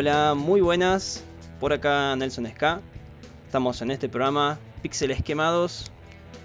[0.00, 1.24] Hola, muy buenas.
[1.58, 2.80] Por acá Nelson Ska.
[3.46, 5.90] Estamos en este programa Píxeles Quemados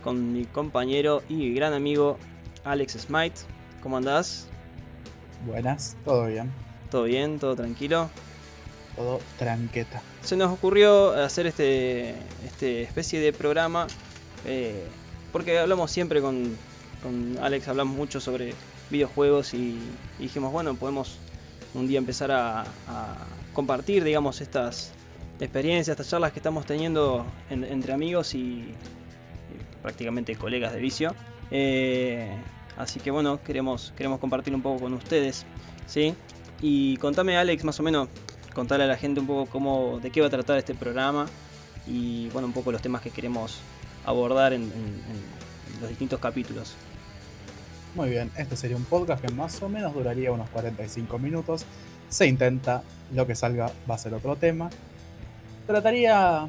[0.03, 2.17] con mi compañero y gran amigo
[2.63, 3.41] Alex Smite.
[3.83, 4.47] ¿Cómo andás?
[5.45, 6.51] Buenas, todo bien.
[6.89, 7.37] ¿Todo bien?
[7.37, 8.09] ¿Todo tranquilo?
[8.95, 10.01] Todo tranqueta.
[10.23, 13.85] Se nos ocurrió hacer este, este especie de programa
[14.47, 14.83] eh,
[15.31, 16.57] porque hablamos siempre con,
[17.03, 18.55] con Alex, hablamos mucho sobre
[18.89, 19.77] videojuegos y,
[20.17, 21.19] y dijimos, bueno, podemos
[21.75, 23.15] un día empezar a, a
[23.53, 24.91] compartir, digamos, estas
[25.39, 28.73] experiencias, estas charlas que estamos teniendo en- entre amigos y,
[29.81, 31.13] prácticamente colegas de vicio.
[31.51, 32.29] Eh,
[32.77, 35.45] así que bueno, queremos, queremos compartir un poco con ustedes,
[35.87, 36.15] ¿sí?
[36.61, 38.07] Y contame, Alex, más o menos,
[38.55, 41.25] contarle a la gente un poco cómo, de qué va a tratar este programa
[41.85, 43.59] y bueno, un poco los temas que queremos
[44.05, 46.73] abordar en, en- en los distintos capítulos.
[47.95, 51.65] Muy bien, este sería un podcast que más o menos duraría unos 45 minutos.
[52.13, 54.69] Se intenta, lo que salga va a ser otro tema.
[55.65, 56.47] Trataría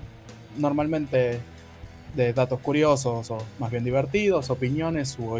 [0.58, 1.40] normalmente
[2.14, 5.38] de datos curiosos o más bien divertidos, opiniones u,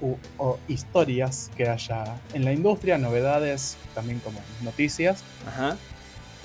[0.00, 5.76] u- o historias que haya en la industria, novedades, también como noticias Ajá.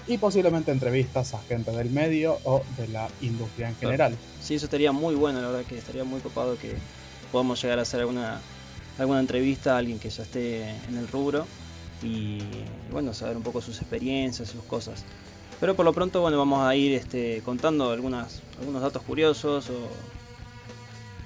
[0.06, 4.16] y posiblemente entrevistas a gente del medio o de la industria en general.
[4.40, 6.76] Sí, eso estaría muy bueno, la verdad que estaría muy copado que
[7.32, 8.40] podamos llegar a hacer alguna,
[9.00, 11.48] alguna entrevista a alguien que ya esté en el rubro
[12.04, 12.40] y
[12.92, 15.04] bueno, saber un poco sus experiencias, sus cosas.
[15.60, 19.74] Pero por lo pronto, bueno, vamos a ir este, contando algunas, algunos datos curiosos o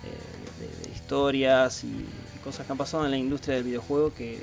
[0.04, 2.06] eh, de, historias y,
[2.44, 4.40] cosas que han pasado en la industria del videojuego que,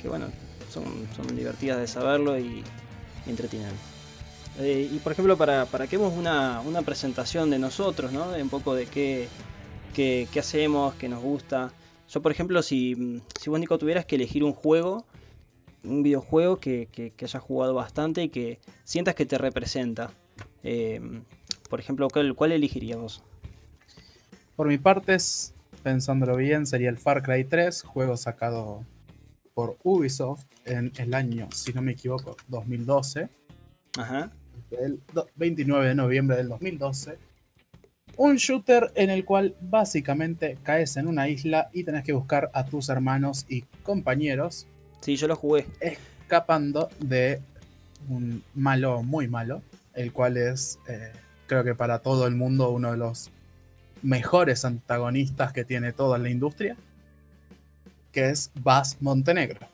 [0.00, 0.28] que, bueno,
[0.72, 2.64] son, son divertidas de saberlo y,
[3.26, 3.74] y entretienen.
[4.58, 8.30] Eh, y por ejemplo, para, para que hagamos una, una presentación de nosotros, ¿no?
[8.30, 9.28] De un poco de qué,
[9.92, 11.72] qué, qué hacemos, qué nos gusta.
[12.08, 15.04] Yo, por ejemplo, si, si vos, Nico, tuvieras que elegir un juego,
[15.84, 20.10] un videojuego que, que, que hayas jugado bastante y que sientas que te representa,
[20.62, 21.00] eh,
[21.68, 23.22] por ejemplo, ¿cuál, ¿cuál elegirías vos?
[24.56, 25.16] Por mi parte,
[25.82, 28.84] pensándolo bien, sería el Far Cry 3, juego sacado
[29.52, 33.28] por Ubisoft en el año, si no me equivoco, 2012,
[33.98, 34.32] Ajá.
[34.72, 37.18] el do- 29 de noviembre del 2012.
[38.16, 42.64] Un shooter en el cual básicamente caes en una isla y tenés que buscar a
[42.64, 44.68] tus hermanos y compañeros
[45.04, 45.66] Sí, yo lo jugué.
[45.80, 47.42] escapando de
[48.08, 49.60] un malo muy malo,
[49.92, 51.12] el cual es, eh,
[51.46, 53.30] creo que para todo el mundo, uno de los
[54.02, 56.78] mejores antagonistas que tiene toda la industria,
[58.12, 59.66] que es Bas Montenegro.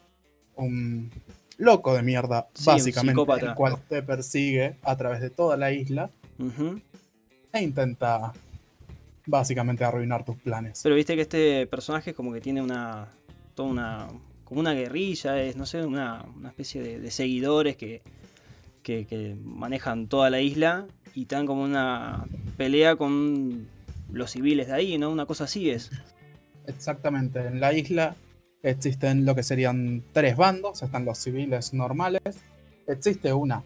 [0.57, 1.09] Un
[1.57, 6.09] loco de mierda, Sí, básicamente, el cual te persigue a través de toda la isla
[7.53, 8.33] e intenta
[9.25, 10.81] básicamente arruinar tus planes.
[10.83, 13.07] Pero viste que este personaje como que tiene una.
[13.55, 14.07] toda una.
[14.51, 18.01] Como una guerrilla, es, no sé, una, una especie de, de seguidores que,
[18.83, 22.25] que, que manejan toda la isla y están como una
[22.57, 23.65] pelea con
[24.11, 25.09] los civiles de ahí, ¿no?
[25.09, 25.89] Una cosa así es.
[26.67, 28.13] Exactamente, en la isla
[28.61, 32.19] existen lo que serían tres bandos, están los civiles normales,
[32.87, 33.63] existe una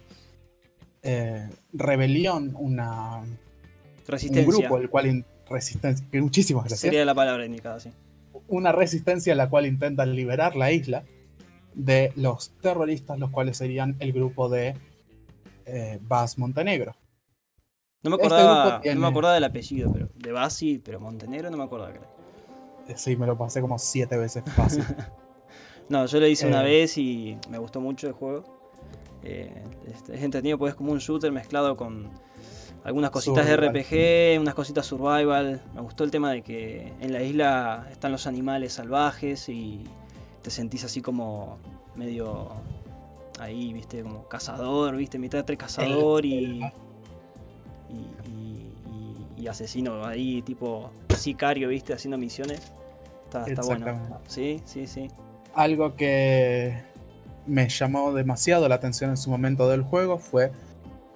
[1.01, 3.39] eh, rebelión, una, un
[4.07, 4.53] Resistencia.
[4.67, 7.89] grupo el cual resistencia, muchísimas gracias, Sería la palabra indicada, sí.
[8.47, 11.03] Una resistencia la cual intenta liberar la isla
[11.73, 14.75] de los terroristas, los cuales serían el grupo de
[15.65, 16.95] eh, Bas Montenegro.
[18.03, 21.49] No me Este acordaba, no tiene- me acordaba del apellido, pero de Basi, pero Montenegro
[21.49, 21.91] no me acordaba.
[21.91, 22.03] creo.
[22.87, 24.83] Eh, Sí, me lo pasé como siete veces fácil.
[25.87, 26.65] No, yo lo hice una Eh.
[26.65, 28.43] vez y me gustó mucho el juego.
[29.21, 32.09] Eh, es, es entretenido porque es como un shooter mezclado con
[32.85, 33.73] algunas cositas Survival.
[33.73, 35.61] de RPG, unas cositas survival.
[35.73, 39.83] Me gustó el tema de que en la isla están los animales salvajes y
[40.43, 41.57] te sentís así como
[41.95, 42.49] medio
[43.39, 46.61] ahí, viste, como cazador, viste, mitad entre cazador y,
[47.89, 48.71] y,
[49.37, 52.61] y- asesino ahí, tipo sicario, viste, haciendo misiones.
[53.25, 53.85] Está, está bueno.
[53.87, 54.29] Exactamente.
[54.29, 55.07] Sí, sí, sí.
[55.53, 56.81] Algo que
[57.45, 60.51] me llamó demasiado la atención en su momento del juego fue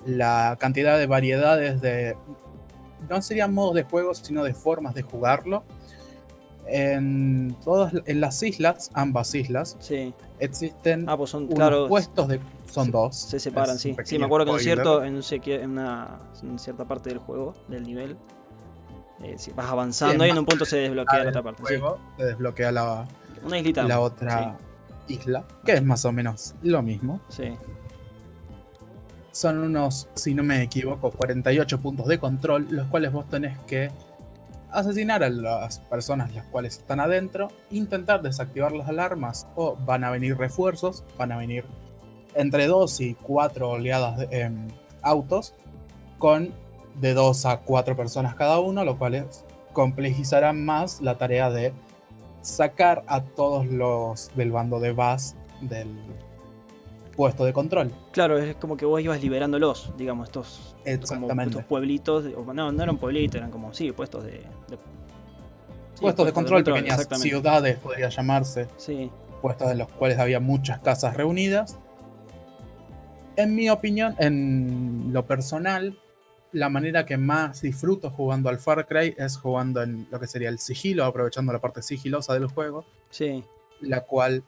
[0.06, 2.16] la cantidad de variedades de.
[3.10, 5.64] No serían modos de juego, sino de formas de jugarlo.
[6.68, 10.14] En todas en las islas, ambas islas, Sí.
[10.40, 12.40] existen Ah, pues son, unos claro, puestos de.
[12.70, 13.16] Son se- dos.
[13.16, 13.96] se separan, es sí.
[14.04, 15.16] Sí, me acuerdo que en, cierto, en,
[15.72, 18.16] una en cierta parte del juego, del nivel,
[19.24, 21.64] eh, si vas avanzando Sí, y en un punto se desbloquea la otra parte.
[21.68, 21.76] sí.
[22.18, 23.06] te desbloquea la,
[23.44, 23.84] Una islita.
[23.84, 24.56] la otra
[25.08, 27.20] isla, que es más o menos lo mismo.
[27.30, 27.58] Sí.
[29.32, 33.92] Son unos, si no me equivoco, 48 puntos de control, los cuales vos tenés que
[34.72, 40.12] asesinar a las personas las cuales están adentro, intentar desactivar las alarmas o van a
[40.12, 41.66] venir refuerzos, van a venir
[42.36, 44.68] entre dos y cuatro oleadas de em,
[45.02, 45.54] autos
[46.18, 46.54] con
[47.00, 49.26] de dos a cuatro personas cada uno, lo cual
[49.74, 51.74] complejizará más la tarea de
[52.42, 55.90] sacar a todos los del bando de Bass del
[57.20, 57.92] puesto de control.
[58.14, 61.50] Claro, es como que vos ibas liberándolos, digamos, estos, Exactamente.
[61.52, 64.42] estos pueblitos, no, no eran pueblitos, eran como, sí, puestos de...
[66.00, 68.70] puestos, de control, pequeñas ciudades, podría llamarse.
[68.78, 69.12] Sí.
[69.42, 71.78] Puestos en los cuales había muchas casas reunidas.
[73.36, 76.00] En mi opinión, en lo personal,
[76.54, 80.48] la manera que más disfruto jugando al Far Cry es jugando en lo que sería
[80.48, 82.86] el sigilo, aprovechando la parte sigilosa del juego.
[83.10, 83.44] Sí.
[83.82, 84.42] La cual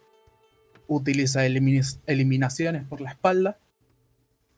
[0.94, 3.58] utiliza eliminaciones por la espalda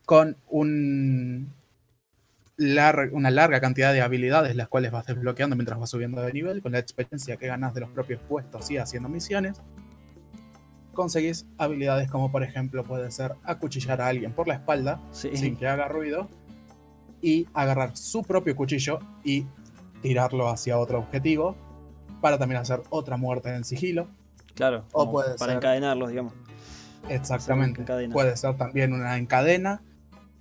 [0.04, 1.52] con un
[3.12, 6.70] una larga cantidad de habilidades las cuales vas desbloqueando mientras vas subiendo de nivel, con
[6.72, 9.60] la experiencia que ganas de los propios puestos y haciendo misiones.
[10.92, 15.66] Conseguís habilidades como por ejemplo puede ser acuchillar a alguien por la espalda sin que
[15.66, 16.28] haga ruido
[17.20, 19.46] y agarrar su propio cuchillo y
[20.02, 21.56] tirarlo hacia otro objetivo
[22.20, 24.08] para también hacer otra muerte en sigilo.
[24.54, 26.32] Claro, o puede para encadenarlos, digamos.
[27.08, 27.84] Exactamente.
[28.12, 29.82] Puede ser también una encadena,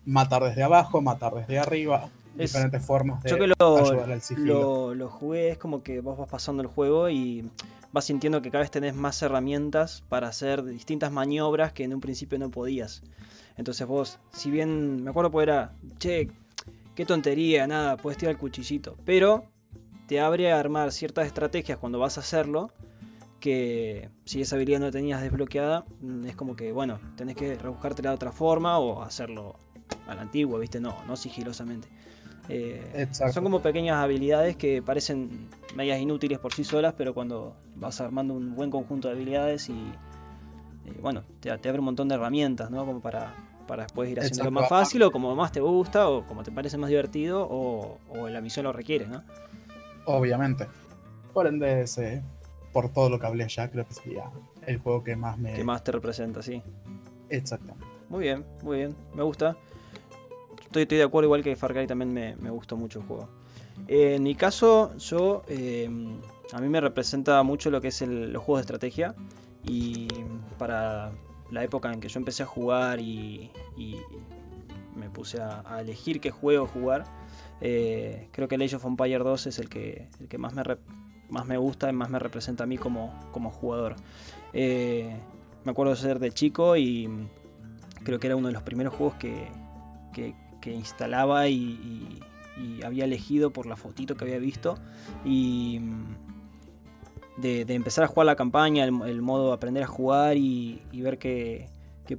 [0.05, 4.93] matar desde abajo, matar desde arriba, diferentes formas de yo que lo, ayudar al sigilo.
[4.95, 7.49] Lo, jugué, es como que vos vas pasando el juego y
[7.91, 12.01] vas sintiendo que cada vez tenés más herramientas para hacer distintas maniobras que en un
[12.01, 13.03] principio no podías.
[13.57, 16.29] Entonces vos, si bien me acuerdo pues era, che,
[16.95, 18.97] qué tontería, nada, puedes tirar el cuchillito.
[19.05, 19.45] Pero
[20.07, 22.71] te abre a armar ciertas estrategias cuando vas a hacerlo.
[23.43, 28.11] Que si esa habilidad no tenías desbloqueada, mm, es como que, bueno, tenés que rebuscártela
[28.11, 29.57] de otra forma o hacerlo
[30.07, 30.79] a la antigua, ¿viste?
[30.79, 31.89] No, no sigilosamente.
[32.47, 37.99] Eh, son como pequeñas habilidades que parecen medias inútiles por sí solas, pero cuando vas
[37.99, 42.15] armando un buen conjunto de habilidades y, eh, bueno, te, te, abre un montón de
[42.15, 42.85] herramientas, ¿no?
[42.85, 43.35] Como para,
[43.67, 46.77] para después ir haciendo más fácil o como más te gusta o como te parece
[46.77, 47.97] más divertido o,
[48.29, 49.21] la misión lo requiere, ¿no?
[50.05, 50.65] Obviamente.
[51.33, 52.21] Por ende, ese,
[52.73, 54.29] por todo lo que hablé ya, creo que sería
[54.65, 55.53] el juego que más me...
[55.53, 56.61] Que más te representa, sí.
[57.29, 57.85] Exactamente.
[58.09, 58.95] Muy bien, muy bien.
[59.15, 59.55] Me gusta.
[60.65, 63.29] Estoy, de acuerdo, igual que Far Cry también me, gustó mucho el juego.
[63.87, 65.43] en mi caso, yo...
[65.47, 65.89] Eh,
[66.53, 69.15] a mí me representa mucho lo que es los juegos de estrategia.
[69.65, 70.07] Y
[70.59, 71.11] para
[71.49, 73.49] la época en que yo empecé a jugar y,
[74.95, 77.05] me puse a, elegir qué juego jugar,
[77.61, 80.63] eh, creo que Age of Empire 2 es el que, el que más, me
[81.33, 83.95] más me gusta y más me representa a mí como, como jugador.
[84.53, 85.17] Eh,
[85.65, 87.09] me acuerdo de ser de chico y
[88.03, 89.51] creo que era uno de los primeros juegos que,
[90.65, 92.19] instalaba y,
[92.85, 94.77] había elegido por la fotito que había visto.
[95.25, 95.81] Y
[97.37, 101.67] de, empezar a jugar la campaña, el, modo aprender a jugar y, ver que,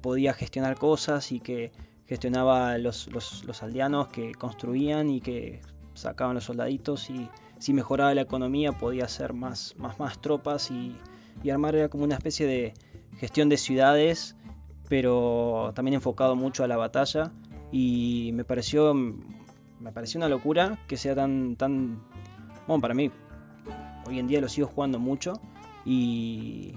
[0.02, 1.70] podía gestionar cosas y que
[2.08, 5.60] gestionaba los, los, aldeanos que construían y que
[5.94, 7.28] sacaban los soldaditos y
[7.58, 10.96] si mejoraba la economía podía hacer más, más, más tropas y,
[11.50, 12.74] armar era como una especie de
[13.18, 14.36] gestión de ciudades
[14.88, 17.32] pero también enfocado mucho a la batalla.
[17.72, 22.02] Y me pareció me pareció una locura que sea tan tan
[22.66, 23.10] bueno para mí
[24.06, 25.40] hoy en día lo sigo jugando mucho
[25.84, 26.74] y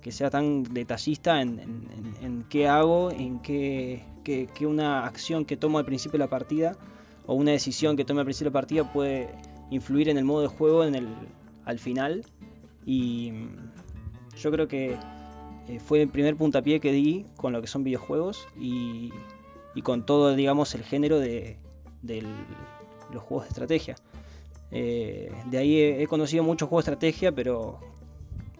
[0.00, 4.02] que sea tan detallista en, qué hago, en qué,
[4.62, 6.76] una acción que tomo al principio de la partida
[7.26, 9.34] o una decisión que tome al principio de la partida puede
[9.70, 11.08] influir en el modo de juego en el,
[11.64, 12.24] al final.
[12.84, 13.32] Y
[14.36, 14.96] yo creo que
[15.68, 19.12] eh, fue el primer puntapié que di con lo que son videojuegos y,
[19.82, 21.56] con todo, digamos, el género de,
[22.02, 22.22] de
[23.12, 23.96] los juegos de estrategia.
[24.72, 27.80] Eh, de ahí he, conocido muchos juegos de estrategia, pero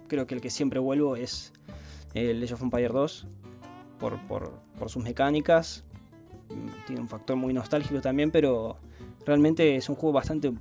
[0.09, 1.53] creo que el que siempre vuelvo es
[2.15, 3.27] el Age of Empire 2
[3.99, 4.19] por,
[4.89, 5.85] sus mecánicas.
[6.49, 8.79] Mm, tiene un factor muy nostálgico también, pero
[9.25, 10.53] realmente es un juego bastante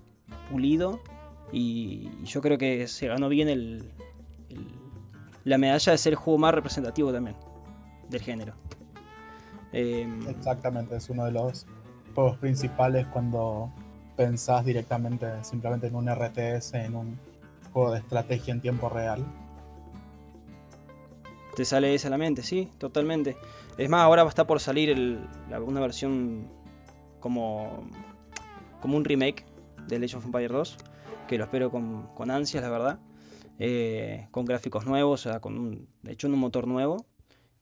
[0.49, 0.99] pulido
[1.51, 3.91] y yo creo que se ganó bien el,
[5.43, 7.35] la medalla de ser el juego más representativo también
[8.09, 8.53] del género.
[9.71, 11.65] Em, Exactamente, es uno de los
[12.15, 13.71] juegos principales cuando
[14.15, 17.19] pensás directamente simplemente en un RTS, en un
[17.71, 19.23] juego de estrategia en tiempo real.
[21.55, 23.37] Te sale esa a la mente, sí, totalmente.
[23.77, 25.19] Es más, ahora va a estar por salir el,
[25.65, 26.47] una versión
[27.19, 27.87] como,
[28.81, 29.45] como un remake
[29.87, 30.77] de Age of Empire 2,
[31.27, 32.99] que lo espero con, con ansias, la verdad.
[33.61, 37.05] Eh, con gráficos nuevos, o sea, con un, de hecho, un motor nuevo.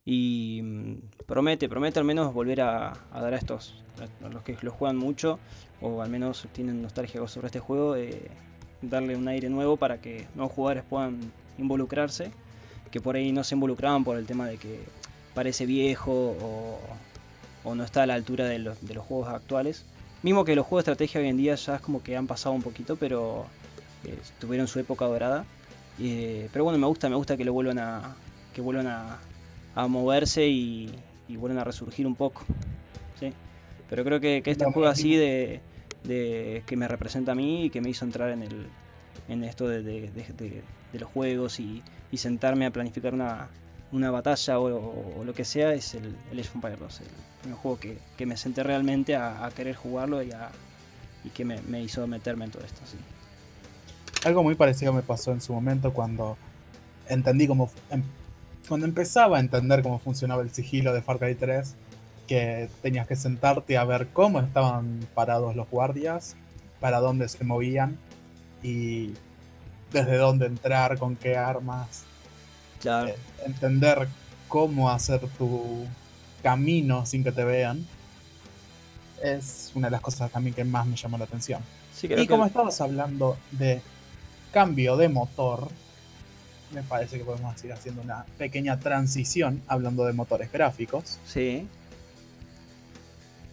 [0.06, 3.84] Y mm, promete, promete al menos volver a, dar a estos,
[4.24, 5.40] a los que lo juegan mucho,
[5.82, 7.96] o al menos tienen nostalgia sobre este juego,
[8.82, 11.20] darle un aire nuevo para que nuevos jugadores puedan
[11.58, 12.32] involucrarse,
[12.92, 14.80] que por ahí no se involucraban por el tema de que
[15.34, 16.80] parece viejo o,
[17.64, 19.84] o no está a la altura de de los juegos actuales.
[20.22, 22.56] Mismo que los juegos de estrategia hoy en día ya es como que han pasado
[22.56, 23.54] un poquito, pero
[24.04, 25.46] eh, tuvieron su época dorada.
[25.98, 28.18] Eh, pero bueno, me gusta, me gusta que lo vuelvan a,
[28.54, 29.20] que vuelvan a,
[29.76, 32.44] a moverse y, y vuelvan a resurgir un poco.
[33.14, 33.34] ¿sí?
[33.90, 35.62] Pero creo que, que este No, juego así de,
[36.04, 38.74] de que me representa a mí y que me hizo entrar en el
[39.28, 43.50] en esto de, de- de- de- de los juegos y, y sentarme a planificar una,
[43.92, 47.02] una batalla o, lo que sea es el, el Age of Empires 2,
[47.48, 50.50] el juego que, que me senté realmente a, querer jugarlo y, a,
[51.24, 52.82] y que me, me hizo meterme en todo esto.
[52.86, 52.98] Sí.
[54.26, 56.38] Algo muy parecido me pasó en su momento cuando
[57.08, 57.70] entendí cómo.
[57.90, 58.04] em-
[58.68, 61.76] cuando empezaba a entender cómo funcionaba el sigilo de Far Cry 3,
[62.28, 66.36] que tenías que sentarte a ver cómo estaban parados los guardias,
[66.82, 67.98] para dónde se movían
[68.62, 69.14] y
[69.94, 72.04] desde dónde entrar, con qué armas,
[72.80, 74.08] Claro, eh, entender
[74.48, 75.86] cómo hacer tu
[76.44, 77.86] camino sin que te vean.
[79.24, 81.62] Es una de las cosas también que más me llamó la atención.
[81.94, 83.82] sí, Y como que, estabas hablando de
[84.52, 85.68] cambio de motor,
[86.72, 91.66] me parece que podemos ir haciendo una pequeña transición hablando de motores gráficos sí,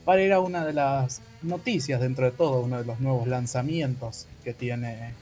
[0.04, 4.26] para ir a una de las noticias dentro de todo, uno de los nuevos lanzamientos
[4.43, 5.14] que tiene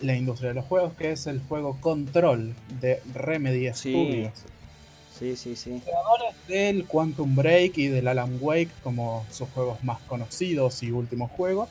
[0.00, 3.90] la industria de los juegos, que es el juego Control de Remedy Sí.
[3.92, 4.32] Studios.
[5.18, 5.82] sí, sí, sí.
[5.84, 11.30] Creadores del Quantum Break y del Alan Wake como sus juegos más conocidos y últimos
[11.32, 11.68] juegos.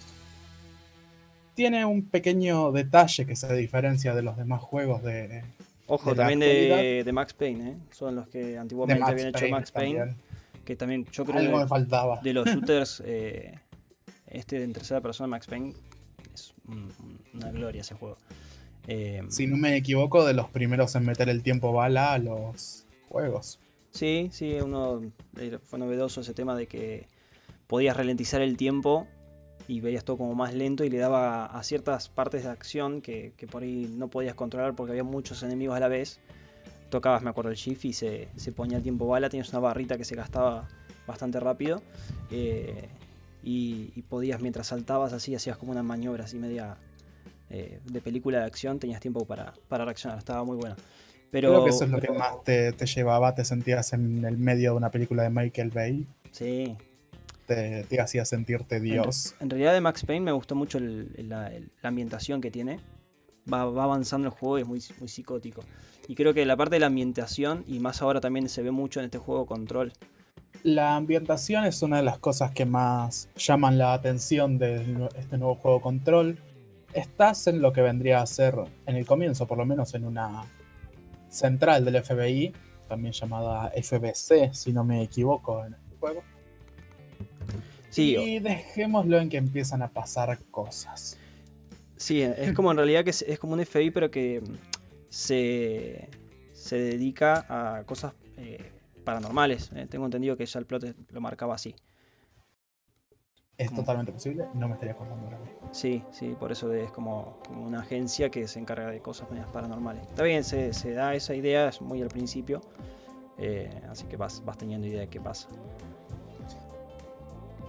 [1.56, 5.44] Tiene un pequeño detalle que se diferencia de los demás juegos de,
[5.88, 7.78] Ojo, de también de, Max Payne, ¿eh?
[7.92, 10.18] son los que antiguamente habían hecho Payne Max Payne, también.
[10.66, 12.20] que también yo creo Algo que me faltaba.
[12.22, 13.58] de los shooters, eh,
[14.28, 15.74] este en tercera persona, Max Payne,
[16.38, 18.18] es un- una gloria ese juego.
[18.88, 22.86] Eh, Si no me equivoco, de los primeros en meter el tiempo bala a los
[23.10, 23.60] juegos.
[23.92, 25.02] Sí, sí, uno
[25.38, 27.08] eh, fue novedoso ese tema de que
[27.68, 29.08] podías ralentizar el tiempo
[29.68, 33.34] y veías todo como más lento y le daba a ciertas partes de acción que,
[33.36, 36.20] que por ahí no podías controlar porque había muchos enemigos a la vez.
[36.90, 39.98] Tocabas, me acuerdo, el shift y se, se ponía el tiempo bala, tenías una barrita
[39.98, 40.70] que se gastaba
[41.06, 41.82] bastante rápido
[42.32, 42.88] eh,
[43.48, 46.76] y, y podías, mientras saltabas así, hacías como una maniobra así media
[47.50, 50.76] eh, de película de acción, tenías tiempo para, para reaccionar, estaba muy bueno.
[51.32, 54.38] Pero, Creo que eso es lo que más te, te llevaba, te sentías en el
[54.38, 56.76] medio de una película de Michael Bay, Sí,
[57.46, 59.34] te, te hacía sentirte Dios.
[59.40, 62.52] En realidad de Max Payne me gustó mucho el- el- la, el- la ambientación que
[62.52, 62.80] tiene.
[63.52, 65.62] Va, va avanzando el juego y es muy, muy psicótico.
[66.10, 69.00] Y creo que la parte de la ambientación, y más ahora también se ve mucho
[69.00, 69.94] en este juego Control.
[70.64, 75.56] La ambientación es una de las cosas que más llaman la atención de este nuevo
[75.56, 76.38] juego Control.
[76.94, 80.46] Estás en lo que vendría a ser, en el comienzo por lo menos, en una
[81.30, 82.54] central del FBI,
[82.88, 86.24] también llamada FBC, si no me equivoco, en el juego.
[87.90, 91.18] Sí, Y dejémoslo en que empiezan a pasar cosas.
[91.96, 94.42] sí, es como en realidad que es, es como un FBI, pero que
[95.10, 96.10] se,
[96.54, 98.72] se dedica a cosas eh,
[99.08, 99.72] paranormales.
[99.74, 99.88] eh.
[99.90, 101.74] Tengo entendido que ya el plot lo marcaba así.
[103.58, 105.40] Es totalmente posible, no me estaría acordando ahora.
[105.72, 109.48] Sí, sí, por eso es como, como una agencia que se encarga de cosas medias
[109.48, 110.04] paranormales.
[110.04, 112.62] Está bien, se, se da esa idea, es muy al principio,
[113.38, 115.48] eh, así que vas, vas teniendo idea de qué pasa.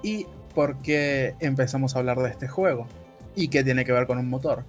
[0.03, 2.87] ¿Y por qué empezamos a hablar de este juego?
[3.37, 4.65] ¿Y qué tiene que ver con un motor?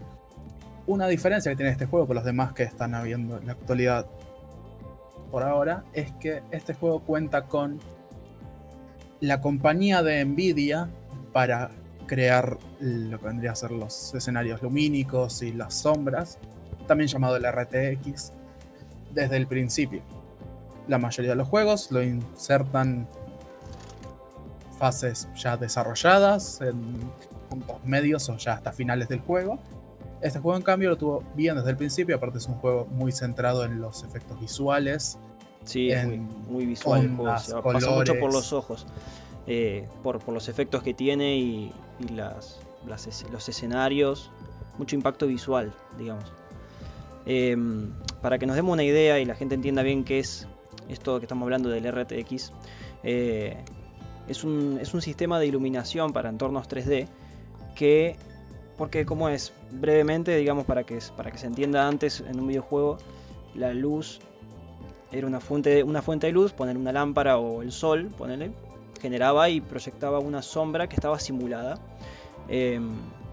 [0.86, 4.06] Una diferencia que tiene este juego con los demás que están habiendo en la actualidad
[5.32, 7.80] por ahora es que este juego cuenta con
[9.20, 10.90] la compañía de Nvidia
[11.34, 11.72] para
[12.08, 16.40] crear lo que vendría a ser los escenarios lumínicos y las sombras,
[16.88, 18.34] también llamado el RTX,
[19.14, 20.02] desde el principio.
[20.88, 23.08] La mayoría de los juegos lo insertan
[24.80, 27.12] fases ya desarrolladas, en
[27.50, 29.60] puntos medios o ya hasta finales del juego.
[30.22, 33.12] Este juego en cambio lo tuvo bien desde el principio, aparte es un juego muy
[33.12, 35.18] centrado en los efectos visuales.
[35.64, 38.86] Sí, es muy, muy visual el juego, ondas, se va- pasa mucho por los ojos,
[39.48, 44.32] eh, por, por los efectos que tiene y, y las, las es- los escenarios,
[44.78, 46.32] mucho impacto visual, digamos.
[47.26, 50.48] Em, para que nos demos una idea y la gente entienda bien qué es
[50.90, 52.52] esto que estamos hablando del RTX,
[53.04, 53.58] eh,
[54.28, 57.08] es, un, es un sistema de iluminación para entornos 3D
[57.76, 58.18] que,
[58.80, 62.98] porque como es, brevemente, digamos, para que, para que se entienda antes en un videojuego,
[63.54, 64.22] la luz
[65.12, 68.52] era una fuente, de, una fuente de luz, poner una lámpara o el sol, ponerle,
[69.02, 71.78] generaba y proyectaba una sombra que estaba simulada.
[72.48, 72.80] Eh,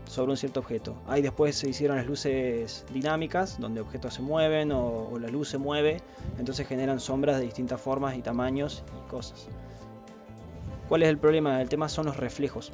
[0.07, 0.95] sobre un cierto objeto.
[1.09, 5.59] Ahí después se hicieron las luces dinámicas, donde objetos se mueven o, la luz se
[5.59, 6.01] mueve,
[6.39, 9.49] entonces generan sombras de distintas formas y tamaños y cosas.
[10.89, 11.61] ¿Cuál es el problema?
[11.61, 12.73] El tema son los reflejos.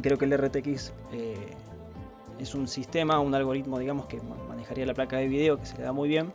[0.00, 1.34] Creo que el RTX eh,
[2.38, 5.84] es un sistema, un algoritmo, digamos, que manejaría la placa de video, que se le
[5.84, 6.32] da muy bien,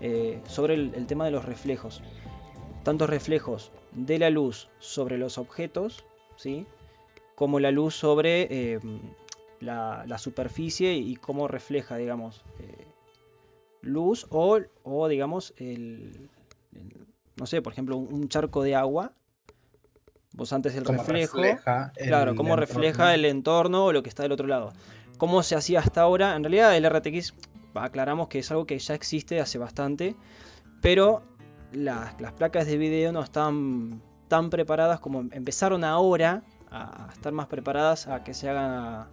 [0.00, 2.02] eh, sobre el, tema de los reflejos.
[2.82, 6.04] Tantos reflejos de la luz sobre los objetos,
[6.36, 6.66] ¿sí?
[7.34, 8.80] como la luz sobre eh,
[9.60, 12.86] la, superficie y cómo refleja, digamos, eh,
[13.80, 16.28] luz o, o digamos, el,
[17.36, 19.12] no sé, por ejemplo, un, charco de agua.
[20.32, 21.38] Vos antes el reflejo,
[21.96, 24.72] claro, cómo refleja el entorno o lo que está del otro lado.
[25.18, 26.36] ¿Cómo se hacía hasta ahora?
[26.36, 27.34] En realidad el RTX,
[27.74, 30.16] aclaramos que es algo que ya existe hace bastante,
[30.80, 31.22] pero
[31.72, 37.46] las, las placas de video no están tan preparadas como empezaron ahora a estar más
[37.46, 39.08] preparadas a que se haga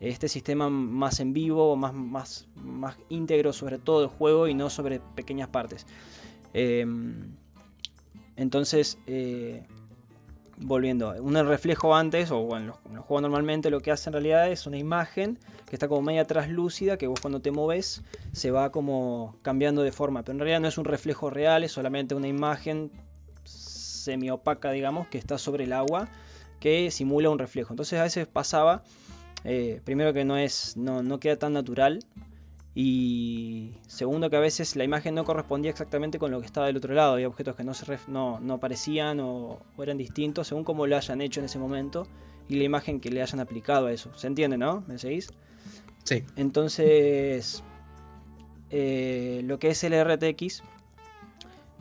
[0.00, 4.70] este sistema más en vivo, más, más, más íntegro sobre todo el juego y no
[4.70, 5.86] sobre pequeñas partes.
[6.52, 7.34] Em,
[8.36, 9.66] entonces, eh,
[10.58, 14.50] volviendo, un reflejo antes, o bueno, en los, juegos normalmente lo que hace en realidad
[14.50, 18.70] es una imagen que está como media traslúcida, que vos cuando te moves se va
[18.70, 22.28] como cambiando de forma, pero en realidad no es un reflejo real, es solamente una
[22.28, 22.90] imagen
[23.44, 26.08] semi opaca, digamos, que está sobre el agua,
[26.60, 27.72] que simula un reflejo.
[27.72, 28.82] Entonces a veces pasaba
[29.44, 32.04] eh, primero que no es no, no, queda tan natural
[32.78, 36.76] y segundo que a veces la imagen no correspondía exactamente con lo que estaba del
[36.76, 37.14] otro lado.
[37.14, 41.22] Había objetos que no se no, no aparecían o, eran distintos según como lo hayan
[41.22, 42.06] hecho en ese momento
[42.50, 44.12] y la imagen que le hayan aplicado a eso.
[44.14, 45.30] Se entiende no me seguís
[46.04, 46.22] sí.
[46.36, 47.64] Entonces
[48.68, 50.62] eh, lo que es el RTX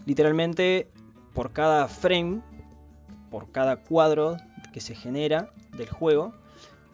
[0.06, 0.88] literalmente
[1.34, 2.42] por cada frame
[3.30, 4.38] por cada cuadro
[4.72, 6.34] que se genera del juego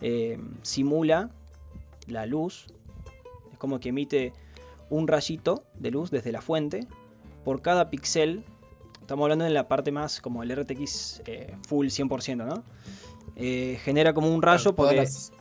[0.01, 1.29] eh, simula
[2.07, 2.65] la luz.
[3.61, 4.33] Como que emite
[4.89, 6.87] un rayito de luz desde la fuente
[7.45, 8.43] por cada píxel.
[8.99, 12.63] Estamos hablando en la parte más como el RTX eh, full 100%, ¿no?
[13.35, 14.95] Eh, genera como un rayo porque...
[14.95, 15.31] Todas,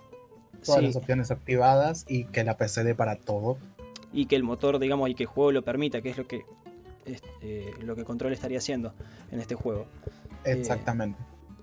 [0.82, 3.56] las, opciones activadas y que la PC dé para todo.
[4.12, 6.44] Y que el motor, digamos, y que el juego lo permita, que es lo que,
[7.80, 8.92] lo que Control estaría haciendo
[9.32, 9.86] en este juego.
[10.44, 11.18] Exactamente.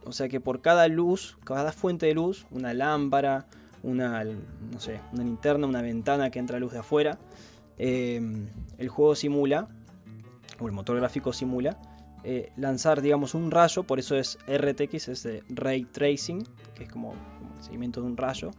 [0.06, 3.46] O sea que por cada luz, cada fuente de luz, una lámpara,
[3.88, 7.18] una, no sé, una linterna, una ventana que entra luz de afuera,
[7.78, 8.22] eh,
[8.78, 9.70] el juego simula,
[10.60, 11.80] o el motor gráfico simula,
[12.24, 16.44] eh, lanzar, digamos, un rayo, por eso es RTX, es de Ray Tracing,
[16.76, 17.14] que es como,
[17.58, 18.52] el seguimiento de un rayo,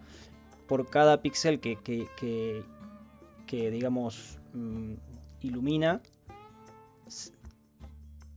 [0.67, 1.77] por cada píxel que,
[3.47, 4.95] que, digamos, mm,
[5.43, 6.01] ilumina,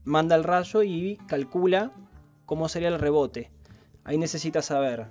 [0.04, 1.92] manda el rayo y calcula
[2.44, 3.50] cómo sería el rebote.
[4.04, 5.06] Ahí necesitas saber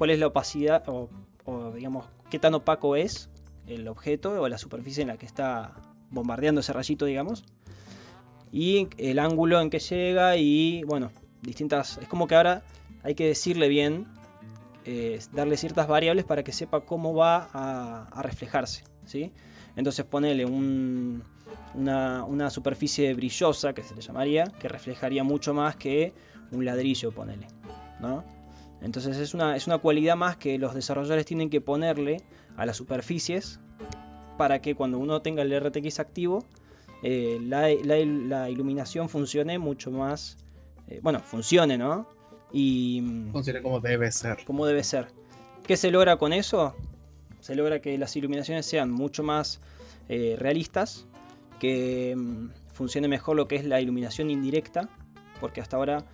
[0.00, 1.10] cuál es la opacidad o,
[1.74, 3.28] digamos qué tan opaco es
[3.66, 5.74] el objeto o la superficie en la que está
[6.08, 7.44] bombardeando ese rayito, digamos.
[8.50, 11.10] Y el ángulo en que llega y bueno,
[11.42, 11.98] distintas...
[11.98, 12.62] Es como que ahora
[13.02, 14.06] hay que decirle bien,
[14.86, 18.84] eh, darle ciertas variables para que sepa cómo va a, reflejarse.
[19.04, 19.34] ¿sí?
[19.76, 26.14] Entonces ponele una, una superficie brillosa, que se le llamaría, que reflejaría mucho más que
[26.52, 27.48] un ladrillo, ponele,
[28.00, 28.39] ¿no?
[28.82, 32.22] Entonces es una, es una cualidad más que los desarrolladores tienen que ponerle
[32.56, 33.60] a las superficies
[34.38, 36.46] para que cuando uno tenga el RTX activo,
[37.02, 37.70] eh, la,
[38.50, 40.36] iluminación funcione mucho más,
[40.88, 42.08] eh, bueno, funcione, ¿no?
[42.52, 44.38] Y mm, funcione como debe ser.
[44.44, 45.08] Como debe ser.
[45.66, 46.74] ¿Qué se logra con eso?
[47.40, 49.60] Se logra que las iluminaciones sean mucho más
[50.08, 51.06] eh, realistas,
[51.58, 54.88] que mm, funcione mejor lo que es la iluminación indirecta,
[55.40, 56.04] porque hasta ahora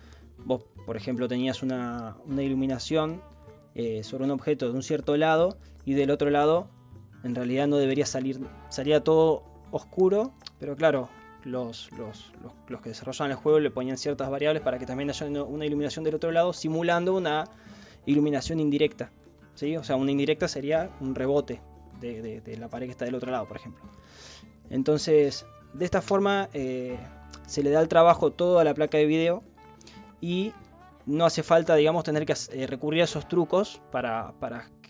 [0.45, 3.21] vos, por ejemplo, tenías una, iluminación
[3.75, 6.69] eh, sobre un objeto de un cierto lado y del otro lado
[7.23, 11.09] en realidad no debería salir, salía todo oscuro, pero claro,
[11.43, 12.31] los, los,
[12.69, 16.03] los, que desarrollaban el juego le ponían ciertas variables para que también haya una iluminación
[16.03, 17.45] del otro lado, simulando una
[18.05, 19.11] iluminación indirecta.
[19.55, 19.75] ¿sí?
[19.77, 21.61] O sea, una indirecta sería un rebote
[21.99, 23.83] de, la pared que está del otro lado, por ejemplo.
[24.69, 26.97] Entonces, de esta forma eh,
[27.47, 29.43] se le da el trabajo todo a la placa de video
[30.21, 30.53] y
[31.05, 34.33] no hace falta, digamos, tener que eh, recurrir a esos trucos para,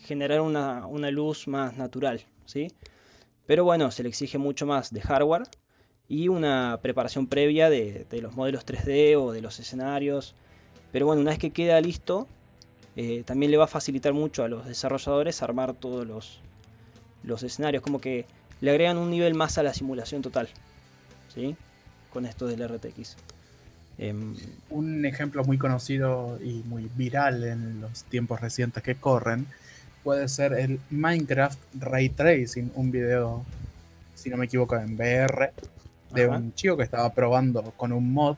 [0.06, 2.68] generar una, luz más natural, ¿sí?
[3.46, 5.44] Pero bueno, se le exige mucho más de hardware
[6.10, 10.36] y una preparación previa de, los modelos 3D o de los escenarios.
[10.92, 12.28] Pero bueno, una vez que queda listo,
[12.96, 16.40] eh, también le va a facilitar mucho a los desarrolladores armar todos los,
[17.24, 18.26] los escenarios, como que
[18.60, 20.50] le agregan un nivel más a la simulación total,
[21.34, 21.56] ¿sí?
[22.12, 23.18] Con esto del RTX.
[24.00, 24.36] Em,
[24.70, 29.48] un ejemplo muy conocido y muy viral en los tiempos recientes que corren
[30.04, 33.44] puede ser el Minecraft Ray Tracing, un video,
[34.14, 35.52] si no me equivoco, en VR,
[36.14, 38.38] de un chico que estaba probando con un mod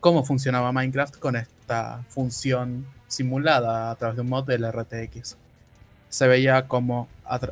[0.00, 5.36] cómo funcionaba Minecraft con esta función simulada a través de un mod del RTX.
[6.08, 7.08] Se veía como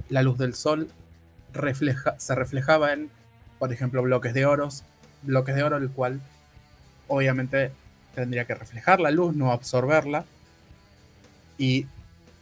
[0.08, 0.88] la luz del sol
[1.52, 3.10] refleja, se reflejaba en,
[3.58, 4.68] por ejemplo, bloques de oro,
[5.22, 6.20] bloques de oro, el cual
[7.08, 7.72] obviamente
[8.14, 10.24] tendría que reflejar la luz, no absorberla.
[11.58, 11.86] Y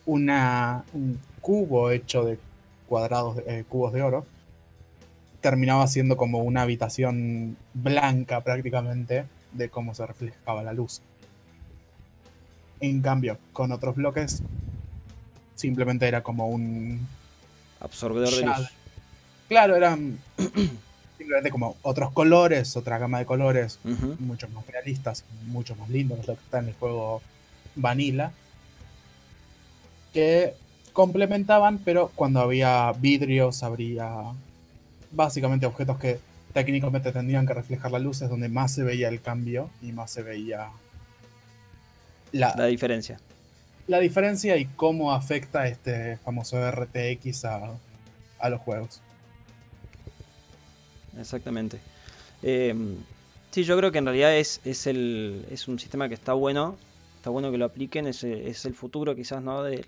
[0.07, 2.39] una, un cubo hecho de
[2.89, 4.27] cuadrados, eh, cubos de oro,
[5.41, 11.03] terminaba siendo como una habitación blanca prácticamente de cómo se reflejaba la luz.
[12.81, 14.43] En cambio, con otros bloques,
[15.55, 17.07] simplemente era como un
[17.81, 18.69] absorbedor de luz.
[19.49, 20.19] Claro, eran
[21.19, 23.79] simplemente como otros colores, otra gama de colores,
[24.19, 27.23] mucho más realistas, mucho más lindos, lo que está en el juego
[27.77, 28.33] Vanilla,
[30.13, 30.55] que
[30.93, 34.11] complementaban, pero cuando había vidrios, habría
[35.11, 36.21] básicamente objetos que
[36.53, 40.11] técnicamente tendrían que reflejar la luz, es donde más se veía el cambio y más
[40.11, 40.69] se veía
[42.33, 43.19] la, la diferencia.
[43.87, 47.71] La diferencia y cómo afecta este famoso RTX a,
[48.39, 49.01] a los juegos.
[51.19, 51.81] Exactamente.
[52.43, 52.97] Em,
[53.51, 56.77] sí, yo creo que en realidad es, es, el, es un sistema que está bueno.
[57.17, 58.07] Está bueno que lo apliquen.
[58.07, 59.63] Es, es el futuro quizás ¿no?
[59.63, 59.83] de,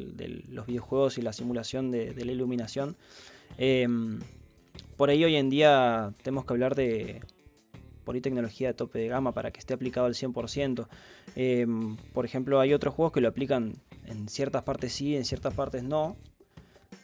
[0.50, 2.96] los videojuegos y la simulación de, la iluminación.
[3.58, 4.20] Em,
[4.96, 7.20] por ahí hoy en día tenemos que hablar de
[8.04, 10.86] por ahí tecnología de tope de gama para que esté aplicado al 100%.
[11.34, 13.74] Em, por ejemplo, hay otros juegos que lo aplican
[14.06, 16.16] en ciertas partes sí, en ciertas partes no.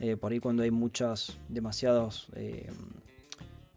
[0.01, 2.29] Eh, por ahí cuando hay muchas, demasiados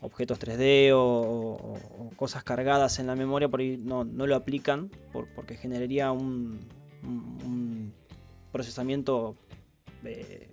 [0.05, 1.77] objetos 3D o,
[2.15, 6.59] cosas cargadas en la memoria, por ahí no, lo aplican porque generaría un,
[8.51, 9.35] procesamiento
[10.03, 10.47] eh,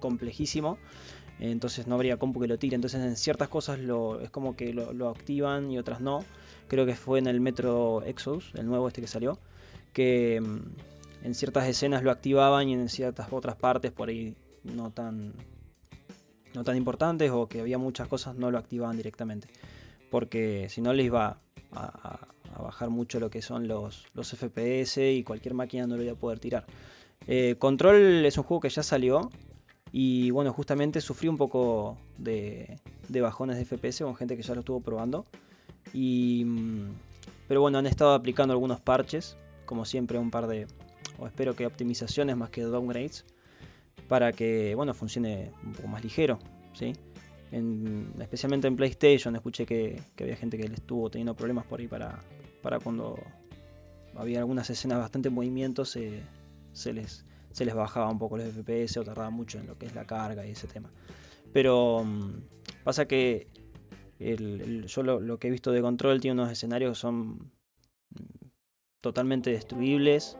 [0.00, 0.78] complejísimo.
[1.40, 2.74] Entonces no habría compu que lo tire.
[2.74, 6.24] Entonces en ciertas cosas lo, es como que lo, activan y otras no.
[6.66, 9.38] Creo que fue en el Metro Exodus, el nuevo este que salió.
[9.92, 14.90] Que mm, en ciertas escenas lo activaban y en ciertas otras partes por ahí no
[14.90, 15.32] tan,
[16.54, 19.48] no tan importantes o que había muchas cosas no lo activaban directamente.
[20.10, 21.38] Porque si no les iba
[21.72, 26.12] a, bajar mucho lo que son los, los, FPS y cualquier máquina no lo iba
[26.12, 26.66] a poder tirar.
[27.26, 29.30] Eh, Control es un juego que ya salió
[29.92, 34.60] y bueno, justamente sufrí un poco de, bajones de FPS con gente que ya lo
[34.60, 35.24] estuvo probando.
[35.92, 36.90] Y, mm,
[37.46, 40.66] pero bueno, han estado aplicando algunos parches, como siempre un par de,
[41.18, 43.24] o espero que optimizaciones más que downgrades
[44.06, 46.38] para que bueno funcione un poco más ligero,
[46.72, 46.92] ¿sí?
[48.20, 52.18] especialmente en PlayStation escuché que, había gente que le estuvo teniendo problemas por ahí para,
[52.62, 53.18] para cuando
[54.16, 56.20] había algunas escenas bastante movimiento se,
[56.72, 59.86] se, les, se les bajaba un poco los FPS o tardaba mucho en lo que
[59.86, 60.90] es la carga y ese tema.
[61.52, 62.42] Pero mm,
[62.84, 63.48] pasa que
[64.18, 67.50] yo lo, que he visto de Control tiene unos escenarios que son
[68.10, 68.46] mm,
[69.00, 70.36] totalmente destruibles.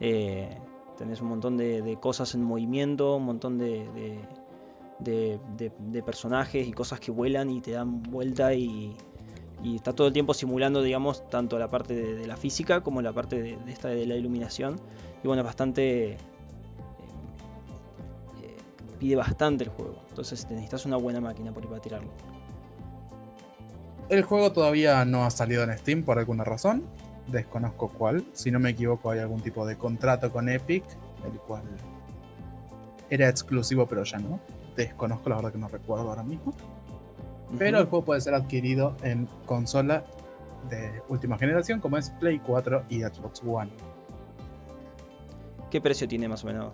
[0.00, 0.56] Eh,
[0.96, 3.86] tenés un montón de, cosas en movimiento, un montón de,
[4.98, 8.96] de, personajes y cosas que vuelan y te dan vuelta y,
[9.64, 13.42] está todo el tiempo simulando, digamos, tanto la parte de, la física como la parte
[13.42, 14.80] de, esta de la iluminación.
[15.22, 16.12] Y bueno, es bastante...
[16.12, 16.18] Eh,
[18.98, 20.02] pide bastante el juego.
[20.08, 22.10] Entonces necesitas una buena máquina por ir para tirarlo.
[24.08, 26.84] El juego todavía no ha salido en Steam por alguna razón
[27.28, 28.24] desconozco cuál.
[28.32, 30.84] Si no me equivoco, hay algún tipo de contrato con Epic,
[31.24, 31.62] el cual
[33.10, 34.40] era exclusivo, pero ya no.
[34.76, 36.52] Desconozco, la verdad que no recuerdo ahora mismo.
[37.58, 40.04] Pero el juego puede ser adquirido en consola
[40.68, 43.70] de última generación, como es Play 4 y Xbox One.
[45.70, 46.72] ¿Qué precio tiene más o menos?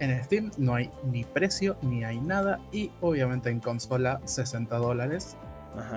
[0.00, 5.36] En Steam no hay ni precio ni hay nada y obviamente en consola 60 dólares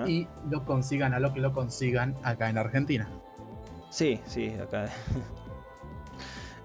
[0.06, 3.08] y lo consigan a lo que lo consigan acá en Argentina.
[3.90, 4.92] Sí, sí, acá es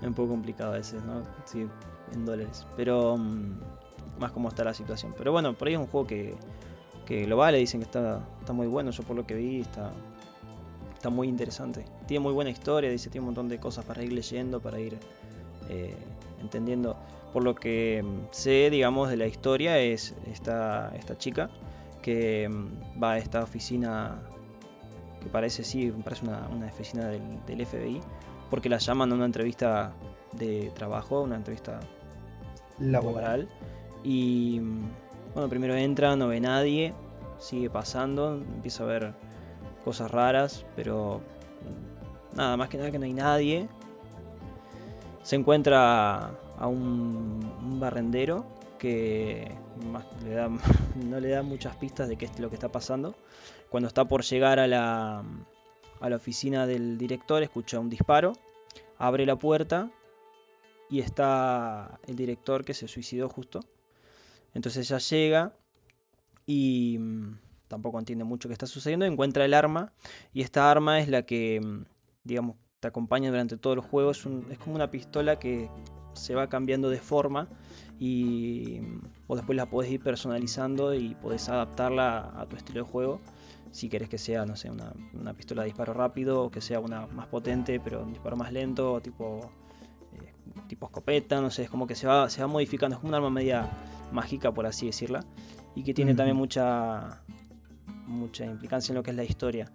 [0.07, 1.23] un poco complicado a veces, ¿no?
[1.45, 1.67] Sí,
[2.13, 2.65] en dólares.
[2.75, 3.59] Pero mm,
[4.19, 5.13] más como está la situación.
[5.17, 6.35] Pero bueno, por ahí es un juego que,
[7.05, 8.91] que lo vale, dicen que está, está muy bueno.
[8.91, 9.91] Yo por lo que vi está,
[10.93, 11.85] está muy interesante.
[12.07, 14.97] Tiene muy buena historia, dice, tiene un montón de cosas para ir leyendo, para ir
[15.69, 15.95] eh,
[16.41, 16.95] entendiendo.
[17.33, 21.49] Por lo que mm, sé, digamos, de la historia es esta, esta chica
[22.09, 24.19] que mm, va a esta oficina
[25.21, 28.01] que parece, sí, parece una, oficina del, FBI,
[28.49, 29.93] porque la llaman a una entrevista
[30.33, 31.79] de trabajo, una entrevista
[32.79, 33.47] laboral.
[34.03, 34.89] Y mm,
[35.35, 36.95] bueno, primero entra, no ve nadie,
[37.37, 39.13] sigue pasando, empieza a ver
[39.85, 41.21] cosas raras, pero
[42.33, 43.69] mm, nada, más que nada que no hay nadie.
[45.21, 48.45] Se encuentra a un, barrendero
[48.79, 49.55] que
[50.95, 53.15] no le da muchas pistas de qué es lo que está pasando.
[53.69, 55.23] Cuando está por llegar a la,
[55.99, 58.33] a la oficina del director, escucha un disparo,
[58.97, 59.91] abre la puerta
[60.89, 63.59] y está el director que se suicidó justo.
[64.55, 65.53] Entonces ella llega
[66.47, 67.37] y mm,
[67.67, 69.93] tampoco entiende mucho qué está sucediendo, encuentra el arma
[70.33, 71.85] y esta arma es la que, mm,
[72.23, 74.11] digamos, te acompaña durante todo el juego.
[74.11, 75.69] Es, es como una pistola que
[76.19, 77.47] se va cambiando de forma
[77.99, 78.79] y
[79.27, 83.21] o después la puedes ir personalizando y puedes adaptarla a tu estilo de juego
[83.71, 87.07] si querés que sea, no sé, una, pistola de disparo rápido o que sea una
[87.07, 89.51] más potente pero un disparo más lento, tipo,
[90.13, 90.33] eh,
[90.67, 93.17] tipo escopeta, no sé, es como que se va, se va modificando, es como una
[93.17, 93.69] arma media
[94.11, 95.23] mágica por así decirla
[95.75, 97.21] y que tiene también mucha
[98.07, 99.71] mucha implicancia en lo que es la historia.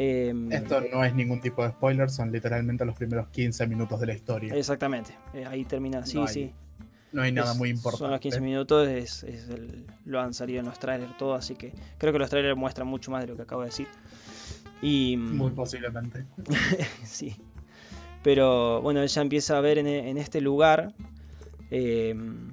[0.00, 4.06] Em, Esto no es ningún tipo de spoiler, son literalmente los primeros 15 minutos de
[4.06, 4.54] la historia.
[4.54, 6.52] Exactamente, eh, ahí termina, sí, sí.
[7.10, 8.04] No hay nada muy importante.
[8.04, 9.26] Son los 15 minutos, es,
[10.04, 13.10] lo han salido en los trailers todo, así que creo que los trailers muestran mucho
[13.10, 13.88] más de lo que acabo de decir.
[14.80, 16.26] Y, muy posiblemente.
[17.02, 17.34] sí.
[18.22, 20.94] Pero bueno, ella empieza a ver en, este lugar,
[21.72, 22.52] em,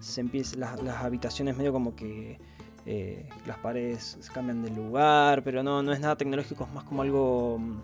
[0.00, 2.38] se empieza, las, las habitaciones medio como que
[2.84, 7.02] eh, las paredes cambian de lugar, pero no, no es nada tecnológico, es más como
[7.02, 7.80] algo mm,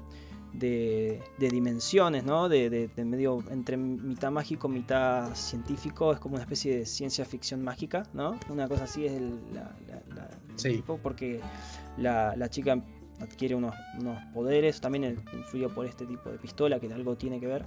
[0.55, 2.49] de, dimensiones, ¿no?
[2.49, 8.05] De, medio entre mitad mágico, mitad científico, es como una especie de ciencia ficción mágica,
[8.13, 8.39] ¿no?
[8.49, 9.39] Una cosa así es el,
[10.57, 11.41] tipo, porque
[11.97, 12.83] la, chica
[13.21, 17.47] adquiere unos, unos poderes, también influido por este tipo de pistola, que algo tiene que
[17.47, 17.67] ver.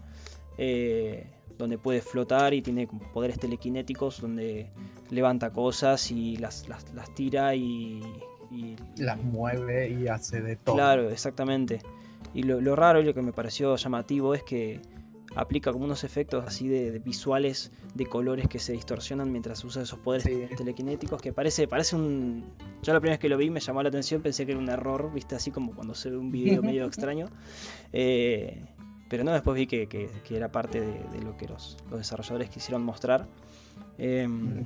[0.58, 1.28] Eh,
[1.62, 4.72] donde puede flotar y tiene poderes telequinéticos donde
[5.10, 8.02] levanta cosas y las, las, tira y,
[8.98, 10.76] Las mueve y hace de todo.
[10.76, 11.80] Claro, exactamente.
[12.34, 14.82] Y lo, raro y lo que me pareció llamativo es que
[15.36, 20.00] aplica como unos efectos así de, visuales de colores que se distorsionan mientras usa esos
[20.00, 20.26] poderes
[20.58, 22.44] telequinéticos que parece parece un
[22.84, 24.68] yo la primera vez que lo vi me llamó la atención pensé que era un
[24.68, 27.30] error viste así como cuando se ve un video medio extraño
[27.94, 28.62] eh,
[29.12, 33.28] pero no, después vi que, era parte de, lo que los, desarrolladores quisieron mostrar.
[33.98, 34.64] Em,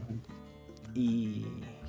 [0.93, 1.47] y,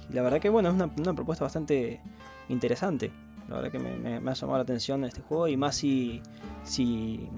[0.09, 2.01] la verdad que bueno, es una, propuesta bastante
[2.49, 3.13] interesante.
[3.51, 6.23] La verdad que me, ha llamado la atención este juego y más si,
[6.65, 7.29] si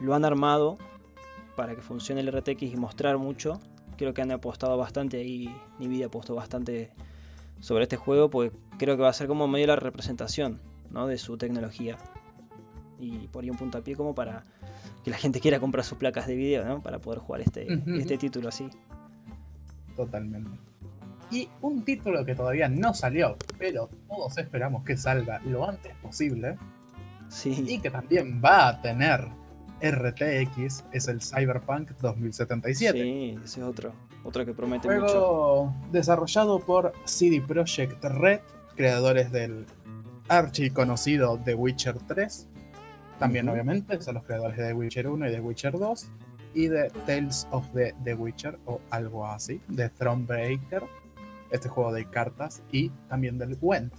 [0.00, 0.78] lo han armado
[1.54, 3.60] para que funcione el RTX y mostrar mucho.
[3.98, 6.90] Creo que han apostado bastante ahí, Nvidia apostó bastante
[7.60, 11.06] sobre este juego, porque creo que va a ser como medio la representación ¿no?
[11.06, 11.98] de su tecnología
[12.98, 14.44] y por ahí un puntapié como para
[15.02, 16.82] que la gente quiera comprar sus placas de video, ¿no?
[16.82, 17.66] Para poder jugar este,
[17.98, 18.68] este título así.
[19.96, 20.50] Totalmente.
[21.30, 26.56] Y un título que todavía no salió, pero todos esperamos que salga lo antes posible.
[27.28, 27.64] Sí.
[27.66, 29.26] Y que también va a tener
[29.80, 32.98] RTX, es el Cyberpunk 2077.
[32.98, 33.92] Sí, ese es otro.
[34.22, 35.90] Otro que promete Juego mucho.
[35.92, 38.40] desarrollado por CD Projekt Red,
[38.74, 39.66] creadores del
[40.28, 42.48] archiconocido The Witcher 3
[43.18, 46.10] también, obviamente, son los creadores de The Witcher 1 y The Witcher 2
[46.54, 50.84] y de Tales of the, the Witcher o algo así, de Thronebreaker,
[51.50, 53.92] este juego de cartas, y también del Went,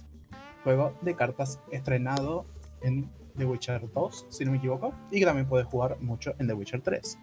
[0.64, 2.46] juego de cartas estrenado
[2.82, 6.46] en The Witcher 2, si no me equivoco, y que también puedes jugar mucho en
[6.46, 7.18] The Witcher 3.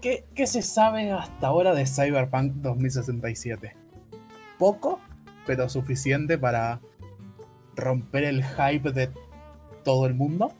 [0.00, 3.76] ¿Qué, ¿Qué, se sabe hasta ahora de Cyberpunk 2067?
[4.58, 4.98] Poco,
[5.46, 6.80] pero suficiente para
[7.76, 9.10] romper el hype de
[9.82, 10.52] todo el mundo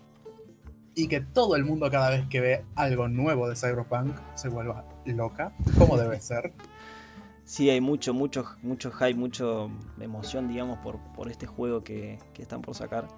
[0.94, 4.84] y que todo el mundo cada vez que ve algo nuevo de Cyberpunk se vuelva
[5.06, 6.52] loca, como debe ser.
[7.44, 12.62] Sí, hay mucho, mucho, mucho hype, mucho emoción, digamos, por, por este juego que, están
[12.62, 13.08] por sacar.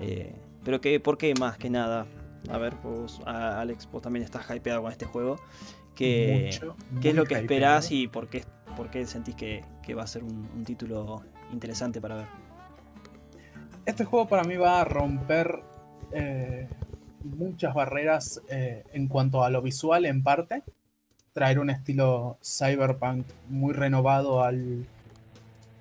[0.00, 2.06] Eh, pero que, ¿por qué más que nada?
[2.50, 5.36] A ver, vos, Alex, vos también estás hypeado con este juego.
[5.94, 6.50] ¿Qué,
[7.00, 8.44] ¿qué es lo que esperás y por qué,
[8.76, 12.43] por qué sentís que, va a ser un título interesante para ver?
[13.86, 15.60] Este juego para mí va a romper
[16.12, 16.68] eh,
[17.22, 20.62] muchas barreras eh, en cuanto a lo visual en parte.
[21.32, 24.86] Traer un estilo cyberpunk muy renovado al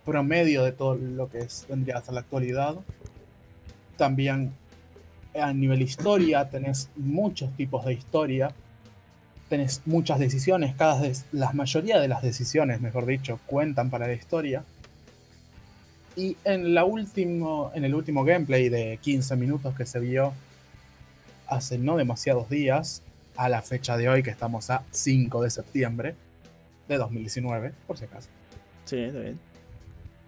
[0.04, 2.76] promedio de todo lo que es, vendría hasta la actualidad.
[3.98, 4.54] También
[5.40, 8.52] a nivel historia tenés muchos tipos de historia.
[9.50, 11.00] Tenés muchas decisiones, cada
[11.32, 14.64] la mayoría de las decisiones, mejor dicho, cuentan para la historia
[16.16, 20.34] y en, la último, en el último gameplay de 15 minutos que se vio
[21.48, 23.04] hace no demasiados días,
[23.36, 26.16] a la fecha de hoy que estamos a 5 de septiembre
[26.88, 28.30] de 2019, por si acaso.
[28.86, 29.40] Sí, está bien.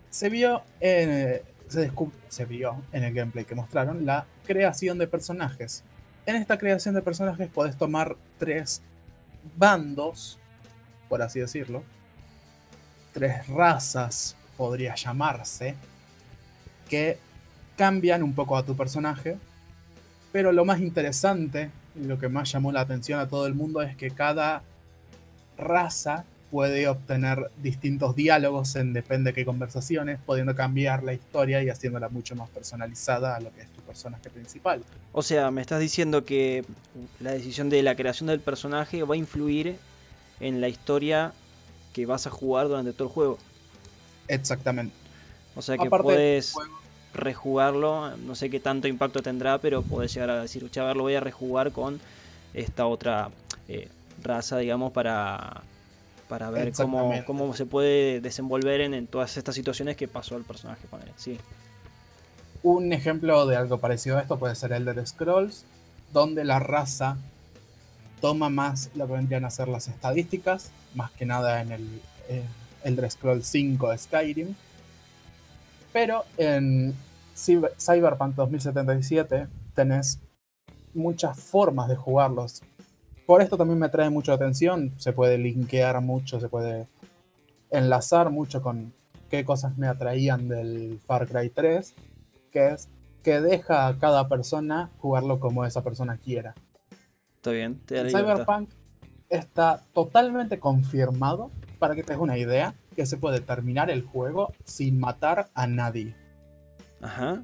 [0.10, 1.92] Se vio, en, se,
[2.30, 5.84] se vio en el gameplay que mostraron la creación de personajes.
[6.26, 8.82] en esta creación de personajes podés tomar tres
[9.58, 10.40] bandos,
[11.10, 11.84] por así decirlo,
[13.14, 15.76] tres razas, podría llamarse,
[16.90, 17.18] que
[17.78, 19.38] cambian un poco a tu personaje,
[20.32, 23.96] pero lo más interesante lo que más llamó la atención a todo el mundo es
[23.96, 24.64] que cada
[25.58, 31.70] raza puede obtener distintos diálogos en depende de qué conversaciones, pudiendo cambiar la historia y
[31.70, 34.84] haciéndola mucho más personalizada a lo que es tu personaje principal.
[35.12, 36.64] O sea, me estás diciendo que
[37.20, 39.78] la decisión de la creación del personaje va a influir
[40.40, 41.34] en la historia
[41.94, 43.38] que vas a jugar durante todo el juego.
[44.28, 44.96] Exactamente.
[45.56, 46.56] O sea que puedes
[47.14, 51.04] rejugarlo, no sé qué tanto impacto tendrá, pero puedes llegar a decir, a ver, lo
[51.04, 52.00] voy a rejugar con
[52.54, 53.30] esta otra
[53.68, 53.88] eh,
[54.22, 55.64] raza, digamos, para
[56.28, 60.88] para ver cómo, cómo se puede desenvolver en, todas estas situaciones que pasó el personaje
[60.88, 61.12] con él.
[61.18, 61.38] Sí.
[62.64, 65.66] Un ejemplo de algo parecido a esto puede ser el de Scrolls,
[66.14, 67.18] donde la raza
[68.22, 72.02] toma más lo que vendrían a ser las estadísticas, más que nada en el
[72.86, 74.56] Elder Scrolls 5 de Skyrim.
[75.92, 76.96] Pero en
[77.36, 80.20] Cyberpunk 2077 tenés
[80.94, 82.62] muchas formas de jugarlos
[83.26, 84.94] por esto también me trae mucha atención.
[84.98, 86.88] Se puede linkear mucho, se puede
[87.72, 88.94] enlazar mucho con
[89.30, 91.94] qué cosas me atraían del Far Cry 3,
[92.52, 92.88] que es
[93.24, 96.54] que deja a cada persona jugarlo como esa persona quiera.
[97.38, 98.70] Está bien, te Cyberpunk
[99.30, 104.54] está totalmente confirmado, para que te des una idea, que se puede terminar el juego
[104.64, 106.16] sin matar a nadie.
[107.02, 107.44] Ajá.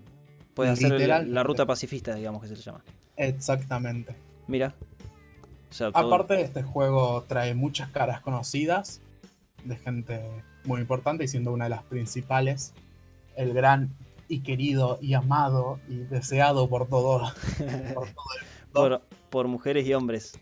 [0.54, 2.84] Puede hacer la ruta pacifista, digamos que se le llama.
[3.16, 4.16] Exactamente.
[4.48, 4.74] Mira,
[5.94, 9.02] Aparte, este juego trae muchas caras conocidas
[9.64, 10.22] de gente
[10.66, 12.74] muy importante y siendo una de las principales,
[13.36, 13.94] el gran
[14.28, 17.32] y querido y amado y deseado por todo,
[19.30, 20.34] por, mujeres y hombres.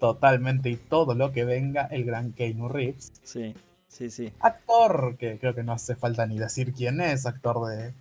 [0.00, 3.12] Totalmente, y todo lo que venga, el gran Keanu Reeves.
[3.22, 3.54] Sí,
[3.86, 4.32] sí, sí.
[4.40, 7.94] Actor, que creo que no hace falta ni decir quién es, actor de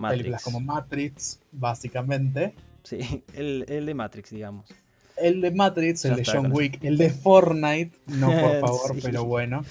[0.00, 2.54] películas como Matrix, básicamente.
[2.84, 4.66] Sí, el, el de Matrix, digamos
[5.16, 9.64] el de Matrix, el de John Wick, el de Fortnite, no por favor, pero bueno.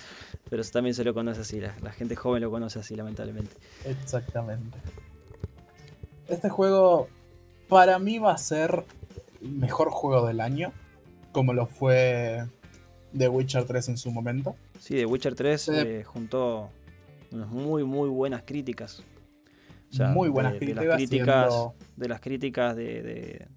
[0.49, 3.55] Pero también se lo conoce así, la, gente joven lo conoce así, lamentablemente.
[3.85, 4.77] Exactamente.
[6.27, 7.07] Este juego,
[7.67, 8.85] para mí, va a ser
[9.41, 10.71] el mejor juego del año,
[11.35, 12.47] como lo fue
[13.15, 14.55] The Witcher 3 en su momento.
[14.79, 16.69] Sí, The Witcher 3 eh, juntó
[17.31, 19.03] unas muy, muy buenas críticas.
[20.13, 20.81] muy buenas críticas.
[20.81, 21.53] De las críticas,
[21.97, 23.47] de, las críticas de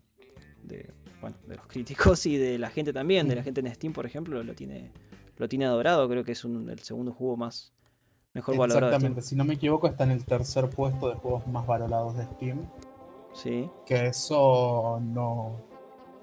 [1.21, 3.45] bueno, de los críticos y de la gente también, de la mm.
[3.45, 4.91] gente en Steam, por ejemplo, lo tiene,
[5.37, 7.73] lo tiene adorado, creo que es el segundo juego más
[8.35, 8.87] mejor valorado.
[8.87, 12.25] Exactamente, si no me equivoco está en el tercer puesto de juegos más valorados de
[12.25, 12.69] Steam.
[13.35, 13.71] Sí.
[13.87, 15.57] Que eso no,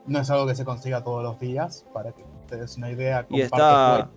[0.07, 3.25] no es algo que se consiga todos los días, para que te des una idea.
[3.29, 4.09] Y está...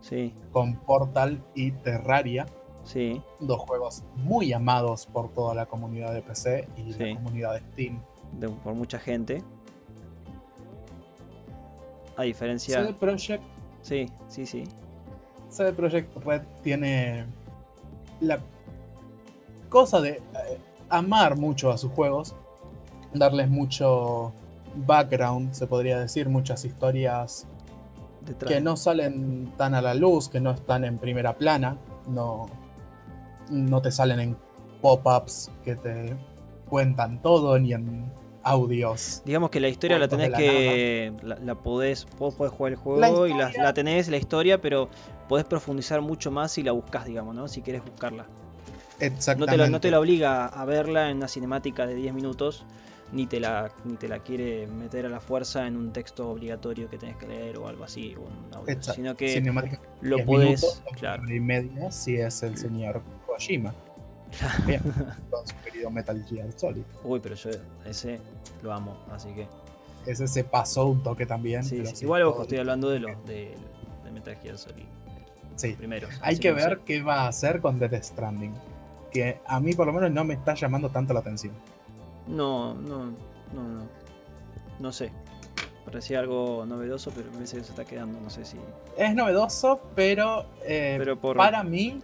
[0.00, 0.34] Sí.
[0.52, 2.46] con Portal y Terraria.
[2.84, 3.22] Sí.
[3.40, 8.02] Dos juegos muy amados por toda la comunidad de PC y la comunidad de Steam.
[8.62, 9.42] por mucha gente.
[12.16, 12.82] A diferencia.
[12.82, 13.42] CD Projekt.
[13.80, 14.64] Sí, sí, sí.
[15.48, 17.24] CD Projekt Red tiene
[18.20, 18.38] la
[19.70, 20.58] cosa de eh,
[20.90, 22.36] amar mucho a sus juegos,
[23.14, 24.32] darles mucho
[24.74, 27.46] background, se podría decir, muchas historias
[28.46, 31.76] que no salen tan a la luz, que no están en primera plana,
[32.08, 32.46] no,
[33.50, 34.36] no te salen en
[34.80, 36.16] pop-ups que te
[36.68, 38.10] cuentan todo, ni en
[38.42, 39.22] audios.
[39.24, 41.12] Digamos que la historia la tenés que.
[41.22, 44.88] La, podés, vos podés jugar el juego y la, tenés, la historia, pero
[45.28, 47.48] podés profundizar mucho más si la buscas, digamos, ¿no?
[47.48, 48.26] Si quieres buscarla.
[49.00, 49.56] Exactamente.
[49.56, 52.64] No te, no te la obliga a verla en una cinemática de 10 minutos,
[53.14, 56.90] ni te, la, ni te la quiere meter a la fuerza en un texto obligatorio
[56.90, 58.16] que tenés que leer o algo así,
[58.80, 59.40] sino que
[60.00, 60.82] lo podés.
[60.98, 61.32] claro.
[61.32, 63.72] Y media si es el señor Kojima.
[64.66, 64.82] Bien,
[65.30, 66.82] con su querido Metal Gear Solid.
[67.04, 67.50] Uy, pero yo
[67.86, 68.18] ese
[68.62, 69.46] lo amo, así que.
[70.06, 71.62] Ese se pasó un toque también.
[71.62, 73.54] Sí, igual ojo, estoy hablando de los de,
[74.12, 74.84] Metal Gear Solid.
[75.54, 75.74] Sí.
[75.74, 76.08] Primero.
[76.20, 78.54] Hay que ver qué va a hacer con Death Stranding.
[79.12, 81.54] Que a mí por lo menos no me está llamando tanto la atención.
[82.26, 83.06] No, no,
[83.52, 83.88] no, no.
[84.78, 85.12] No sé.
[85.84, 88.58] Parecía algo novedoso, pero me parece que se está quedando, no sé si.
[88.96, 92.00] Es novedoso, pero, eh, pero para mí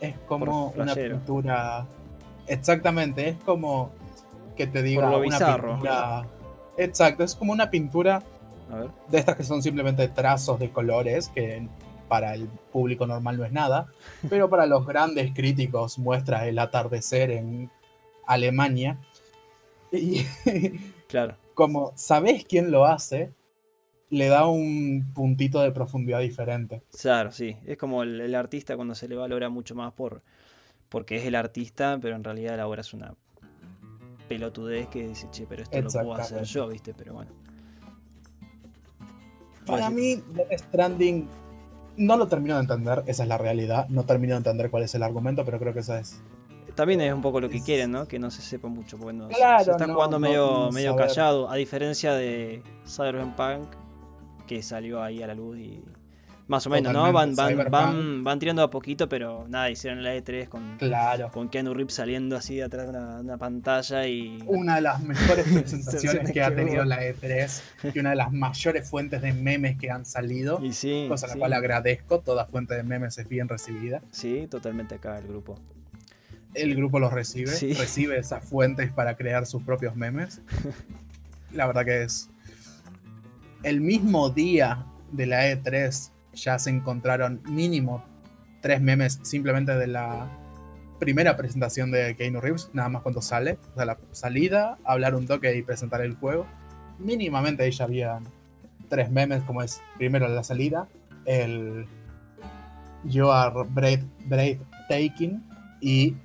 [0.00, 1.86] es como una pintura.
[2.46, 3.90] Exactamente, es como
[4.56, 6.26] que te diga una pintura.
[6.76, 8.22] Exacto, es como una pintura
[9.08, 11.66] de estas que son simplemente trazos de colores, que
[12.08, 13.88] para el público normal no es nada,
[14.30, 17.70] pero para los grandes críticos muestra el atardecer en
[18.26, 18.98] Alemania.
[19.92, 20.22] Y
[21.08, 21.36] claro.
[21.54, 23.32] como sabés quién lo hace,
[24.10, 26.82] le da un puntito de profundidad diferente.
[27.00, 27.56] Claro, sí.
[27.64, 30.22] Es como el, el artista cuando se le valora mucho más por
[30.88, 33.14] porque es el artista, pero en realidad la obra es una
[34.28, 36.94] pelotudez que dice, che, pero esto lo puedo hacer yo, ¿viste?
[36.94, 37.30] Pero bueno.
[39.66, 41.28] Para mí, Death Stranding
[41.98, 43.88] no lo termino de entender, esa es la realidad.
[43.88, 46.22] No termino de entender cuál es el argumento, pero creo que esa es.
[46.78, 48.06] También es un poco lo que quieren, ¿no?
[48.06, 48.96] Que no se sepa mucho.
[48.98, 53.66] Bueno, claro, se está jugando medio, medio callado, a diferencia de Cyberpunk,
[54.46, 55.82] que salió ahí a la luz y
[56.46, 57.12] más o menos, ¿no?
[57.12, 61.32] Van, van, van, van, tirando a poquito, pero nada, hicieron la E3 con, claro.
[61.32, 64.38] con Keanu Reeves saliendo así de atrás de una, pantalla y...
[64.46, 67.60] Una de las mejores presentaciones que ha tenido la E3
[67.92, 70.60] y una de las mayores fuentes de memes que han salido.
[70.62, 74.00] Y sí, cosa a la cual agradezco, toda fuente de memes es bien recibida.
[74.12, 75.58] Sí, totalmente acá el grupo.
[76.54, 80.40] El grupo los recibe, recibe esas fuentes para crear sus propios memes.
[81.52, 82.30] La verdad que es...
[83.62, 88.04] El mismo día de la E3 ya se encontraron mínimo
[88.60, 90.30] tres memes simplemente de la
[90.98, 95.26] primera presentación de Keanu Reeves, nada más cuando sale, o sea, la salida, hablar un
[95.26, 96.46] toque y presentar el juego.
[96.98, 98.20] Mínimamente ahí ya había
[98.88, 100.88] tres memes, como es primero la salida,
[101.24, 101.86] el
[103.04, 105.44] You Are Brave, Taking
[105.80, 106.16] y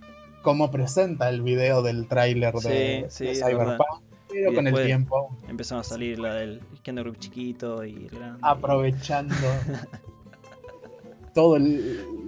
[0.44, 4.04] cómo presenta el video del tráiler de, Cyberpunk.
[4.30, 5.36] Pero con el tiempo.
[5.48, 8.40] Empezaron a salir la del Keanu Reeves chiquito y grande.
[8.42, 9.36] Aprovechando
[11.34, 11.58] todo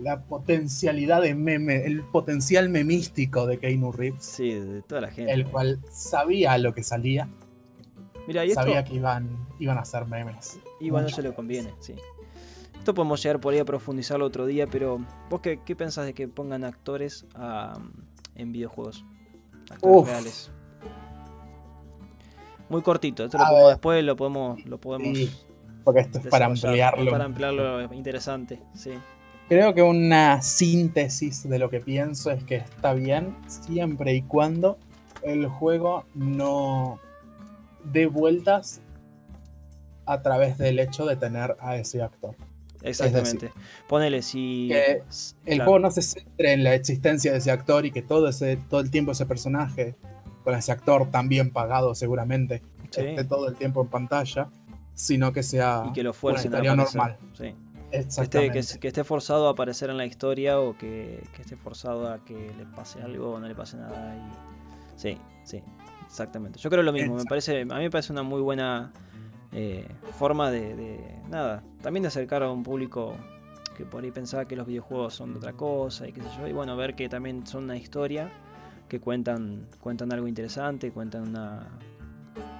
[0.01, 4.23] la potencialidad de meme, el potencial memístico de Keanu Reeves.
[4.23, 5.31] Sí, de toda la gente.
[5.31, 7.27] El cual sabía lo que salía.
[8.27, 10.59] Mira, y sabía que iban, iban a hacer memes.
[10.79, 11.95] Y bueno, eso le conviene, sí.
[12.85, 16.13] Esto podemos llegar por ahí a profundizarlo otro día, pero ¿vos qué, qué pensás de
[16.13, 17.25] que pongan actores
[18.35, 19.03] en videojuegos?
[19.71, 20.51] Actores reales.
[22.69, 25.17] Muy cortito, esto lo después lo podemos, lo podemos
[25.83, 27.09] porque esto es para ampliarlo.
[27.09, 28.91] Para ampliarlo interesante, sí.
[29.49, 34.77] Creo que una síntesis de lo que pienso es que está bien siempre y cuando
[35.23, 36.99] el juego no
[37.83, 38.79] dé vueltas
[40.05, 42.35] a través del hecho de tener a ese actor.
[42.85, 43.51] Exactamente.
[43.87, 44.69] Ponele si.
[44.69, 45.03] Que
[45.45, 48.57] el juego no se centre en la existencia de ese actor y que todo, ese,
[48.69, 49.95] todo el tiempo ese personaje,
[50.43, 54.49] con ese actor tan bien pagado seguramente, esté todo el tiempo en pantalla
[54.95, 57.17] sino que sea y que lo fuerce una historia normal.
[57.33, 57.53] Sí.
[57.91, 58.79] Exactamente.
[58.79, 62.65] Que, esté, forzado a aparecer en la historia o que, esté forzado a que le
[62.65, 64.15] pase algo o no le pase nada.
[64.15, 64.99] Y...
[64.99, 65.61] Sí, sí,
[66.05, 66.59] exactamente.
[66.59, 67.15] Yo creo lo mismo.
[67.15, 68.91] Me parece, a mí me parece una muy buena
[69.57, 69.87] eh,
[70.19, 70.99] forma de,
[71.29, 73.15] nada, también de acercar a un público
[73.77, 76.47] que por ahí pensaba que los videojuegos son de otra cosa y qué sé yo.
[76.47, 78.29] Y bueno, ver que también son una historia
[78.89, 81.69] que cuentan, cuentan algo interesante, cuentan una,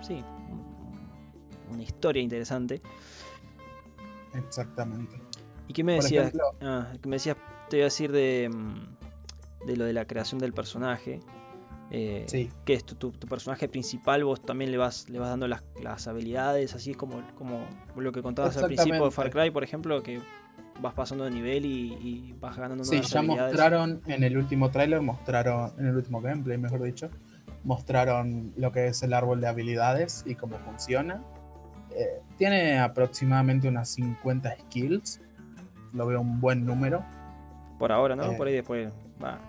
[0.01, 0.23] sí,
[1.69, 2.81] una historia interesante.
[4.33, 5.21] Exactamente.
[5.67, 6.31] ¿Y qué me decías?
[6.61, 7.35] Ah, me decías,
[7.69, 11.19] te iba a decir de, mm, de lo de la creación del personaje.
[11.97, 12.49] Eh, sí.
[12.65, 16.91] Que es tu, personaje principal, vos también le vas, le vas dando las, habilidades, así
[16.91, 17.65] es como, como
[17.95, 20.19] lo que contabas al principio de Far Cry, por ejemplo, que
[20.81, 25.71] vas pasando de nivel y, vas ganando sí, ya mostraron en el último tráiler, mostraron,
[25.79, 27.09] en el último gameplay, mejor dicho,
[27.63, 31.23] mostraron lo que es el árbol de habilidades y cómo funciona.
[31.91, 35.21] Eh, tiene aproximadamente unas 50 skills.
[35.93, 37.05] Lo veo un buen número.
[37.79, 38.33] Por ahora, ¿no?
[38.33, 38.91] Eh, Por ahí después
[39.23, 39.39] va.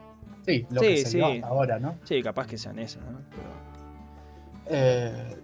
[0.47, 1.99] Sí, lo que se hasta ahora, ¿no?
[2.05, 3.21] Sí, capaz que sean esas, ¿no?
[4.69, 5.37] Eh,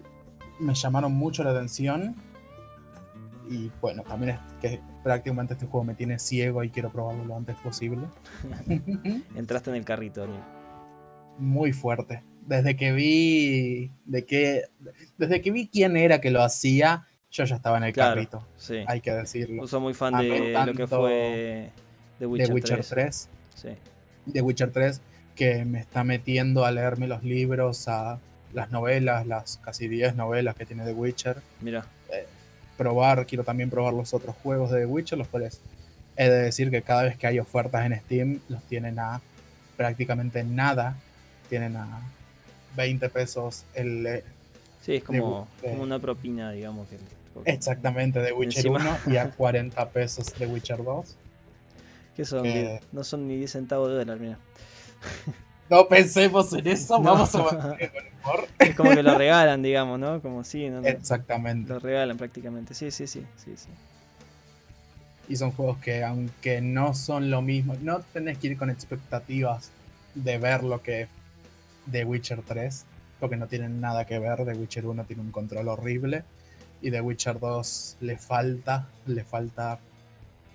[0.61, 2.17] me llamaron mucho la atención.
[3.51, 7.37] Y bueno, también es que prácticamente este juego me tiene ciego y quiero probarlo lo
[7.37, 8.07] antes posible.
[9.35, 10.27] Entraste en el carrito,
[11.39, 14.65] Muy fuerte desde que vi de que
[15.19, 18.47] desde que vi quién era que lo hacía, yo ya estaba en el carrito.
[18.87, 19.67] Hay que decirlo.
[19.67, 21.71] Soy muy fan de lo que fue
[22.19, 23.29] The Witcher, 3.
[23.55, 23.69] Sí.
[24.31, 25.01] The Witcher 3
[25.35, 28.19] que me está metiendo a leerme los libros, a
[28.53, 31.41] las novelas, las casi 10 novelas que tiene The Witcher.
[31.61, 31.87] Mira.
[32.13, 32.27] Eh,
[32.77, 35.61] probar, quiero también probar los otros juegos de The Witcher, los cuales
[36.17, 39.21] he de decir que cada vez que hay ofertas en Steam los tienen a
[39.77, 40.97] prácticamente nada.
[41.49, 42.01] Tienen a
[42.77, 44.07] 20 pesos el...
[44.07, 44.25] Eh,
[44.83, 46.89] sí, es como, una propina, digamos.
[46.89, 46.99] Que,
[47.51, 51.17] exactamente, de Witcher 1 y a 40 pesos de Witcher 2.
[52.17, 52.47] Que son,
[52.93, 54.39] no son ni 10 centavos de dólar, mira.
[55.71, 57.77] No pensemos en eso, vamos a
[58.59, 60.21] Es como que lo regalan, digamos, ¿no?
[60.21, 60.87] Como si, ¿no?
[60.87, 61.73] Exactamente.
[61.73, 63.71] Lo regalan prácticamente, sí, sí, sí, sí, sí.
[65.31, 69.71] Y son juegos que aunque no son lo mismo, no tenés que ir con expectativas
[70.15, 71.09] de ver lo que
[71.87, 72.85] de Witcher 3,
[73.19, 74.45] porque no tienen nada que ver.
[74.45, 76.25] The Witcher 1 tiene un control horrible
[76.83, 79.79] y The Witcher 2 le falta, le falta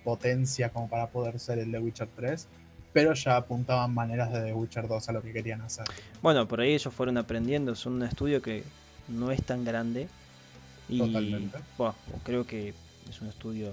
[0.08, 2.46] potencia como para poder ser el The Witcher 3,
[2.94, 5.84] pero ya apuntaban maneras de The Witcher 2 a lo que querían hacer.
[6.22, 8.64] Bueno, por ahí ellos fueron aprendiendo, son un estudio que
[9.08, 10.08] no es tan grande
[10.88, 11.58] y Totalmente.
[11.76, 11.94] bueno,
[12.24, 12.72] creo que
[13.10, 13.70] es un estudio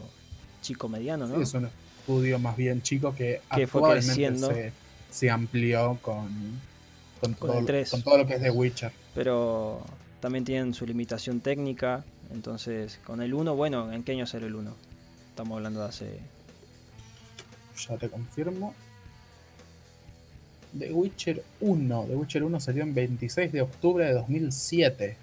[0.61, 1.37] chico mediano, ¿no?
[1.37, 4.47] Sí, es un estudio más bien chico que, Que fue actualmente creciendo.
[4.53, 4.73] se,
[5.09, 6.27] se amplió con,
[7.21, 7.91] con, Con todo, el 3.
[7.91, 8.91] con todo lo que es The Witcher.
[9.13, 9.79] Pero
[10.19, 14.55] también tienen su limitación técnica, entonces con el 1, bueno, ¿en qué año salió el
[14.55, 14.75] 1?
[15.35, 16.19] Estamos hablando de hace...
[17.89, 18.73] Ya te confirmo.
[20.79, 22.05] The Witcher 1.
[22.07, 25.17] The Witcher 1 salió en 26 de octubre de 2007.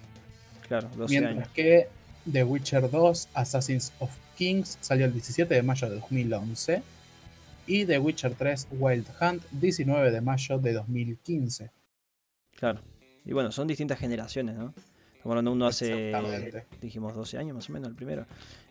[0.69, 1.49] Claro, 12 Mientras años.
[1.55, 1.89] que
[2.31, 6.83] The Witcher 2, Assassins of Kings, salió el 17 de mayo de 2011.
[7.67, 11.71] Y The Witcher 3, Wild Hunt, 19 de mayo de 2015.
[12.55, 12.83] Claro.
[13.25, 14.75] Y bueno, son distintas generaciones, ¿no?
[15.25, 16.11] De uno hace,
[16.81, 18.27] dijimos, 12 años más o menos, el primero.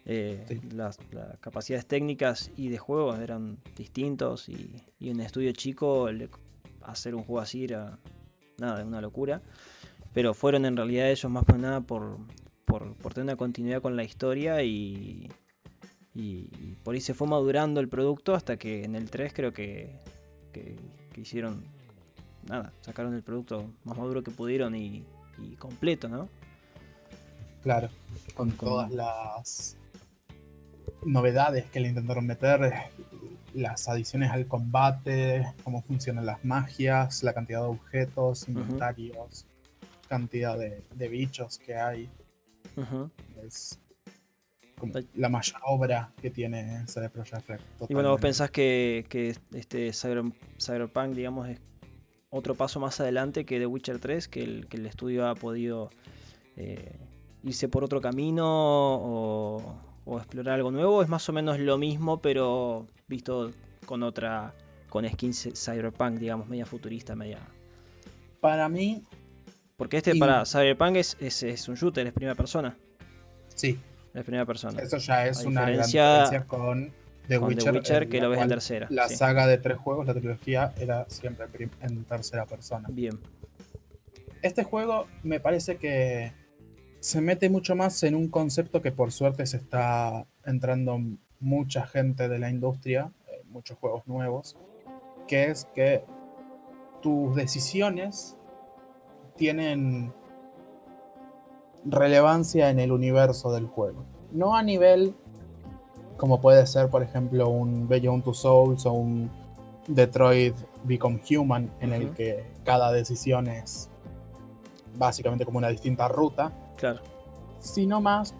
[0.05, 0.59] Eh, Sí.
[0.73, 6.09] las, las capacidades técnicas y de juego eran distintos y, y en estudio chico
[6.81, 7.97] hacer un juego así era
[8.57, 9.41] nada, una locura.
[10.13, 12.17] Pero fueron en realidad ellos más por nada por,
[12.65, 15.29] por, por tener una continuidad con la historia y,
[16.13, 19.53] y, y por ahí se fue madurando el producto hasta que en el 3 creo
[19.53, 19.95] que,
[20.51, 20.75] que,
[21.13, 21.63] que hicieron
[22.47, 25.05] nada, sacaron el producto más maduro que pudieron y,
[25.37, 26.27] y completo, ¿no?
[27.63, 27.89] Claro,
[28.33, 29.77] con todas las
[31.05, 32.73] novedades que le intentaron meter,
[33.53, 39.45] las adiciones al combate, cómo funcionan las magias, la cantidad de objetos, inventarios,
[40.07, 42.09] cantidad de, de bichos que hay.
[43.45, 43.79] Es
[44.79, 47.59] como la mayor obra que tiene CD Projekt Red.
[47.89, 51.59] Y bueno, vos pensás que, que este Cyber- Cyberpunk, digamos, es
[52.31, 55.89] otro paso más adelante que The Witcher 3, que el, que el estudio ha podido
[56.55, 56.97] eh,
[57.43, 59.75] irse por otro camino o,
[60.05, 61.01] o explorar algo nuevo.
[61.01, 63.51] Es más o menos lo mismo, pero visto
[63.85, 64.53] con otra,
[64.89, 67.39] con skins Cyberpunk, digamos, media futurista, media...
[68.39, 69.03] Para mí,
[69.77, 72.75] Porque este Y- para Cyberpunk es, es, es un shooter, es primera persona.
[73.55, 73.79] sí,
[74.13, 74.81] Es primera persona.
[74.81, 76.91] eso ya es A una gran diferencia con
[77.27, 78.87] The con Witcher, The Witcher, que lo ves en tercera.
[78.89, 79.15] La sí.
[79.15, 81.45] saga de tres juegos, la trilogía, era siempre
[81.81, 82.87] en tercera persona.
[82.91, 83.19] Bien.
[84.41, 86.33] Este juego me parece que
[87.01, 90.99] se mete mucho más en un concepto que por suerte se está entrando
[91.39, 94.55] mucha gente de la industria, eh, muchos juegos nuevos,
[95.27, 96.05] que es que
[97.01, 98.37] tus decisiones
[99.35, 100.13] tienen
[101.83, 104.05] relevancia en el universo del juego.
[104.31, 105.15] No a nivel
[106.21, 109.31] como puede ser, por ejemplo, un Beyond Two Souls o un
[109.87, 113.89] Detroit Become Human, en el que cada decisión es
[114.99, 116.99] básicamente como una distinta ruta, Claro.
[117.59, 118.33] sino más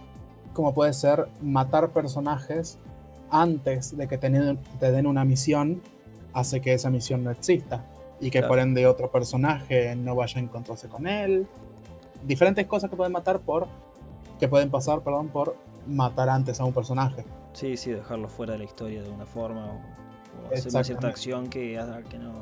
[0.53, 2.77] como puede ser matar personajes
[3.29, 5.81] antes de que te, den- te den una misión,
[6.33, 7.85] hace que esa misión no exista
[8.19, 8.47] y que Claro.
[8.49, 11.47] por ende otro personaje no vaya a encontrarse con él.
[12.25, 13.67] Diferentes cosas que pueden matar por
[14.39, 15.55] que pueden pasar, perdón, por
[15.87, 17.23] matar antes a un personaje.
[17.53, 21.07] Sí, sí, dejarlo fuera de la historia de una forma o, o hacer una cierta
[21.07, 22.33] acción que haga que no,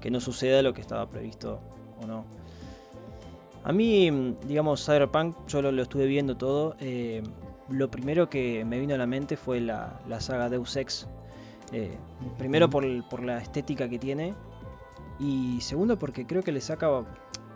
[0.00, 1.60] que no suceda lo que estaba previsto
[2.02, 2.24] o no.
[3.68, 6.74] A mí, mm, digamos, Cyberpunk, yo lo, lo estuve viendo todo.
[6.80, 7.22] eh,
[7.68, 11.06] lo primero que me vino a la mente fue la, la saga Deus Ex.
[11.72, 11.94] Eh,
[12.38, 14.32] primero por, por la estética que tiene
[15.20, 16.86] y segundo porque creo que le saca,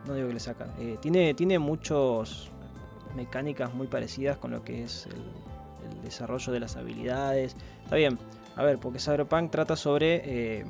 [0.06, 2.50] no digo que le saca, eh, tiene, tiene muchos
[3.16, 7.56] mecánicas muy parecidas con lo que es el, el desarrollo de las habilidades.
[7.84, 8.18] Está bien,
[8.54, 10.66] a ver, porque Cyberpunk trata sobre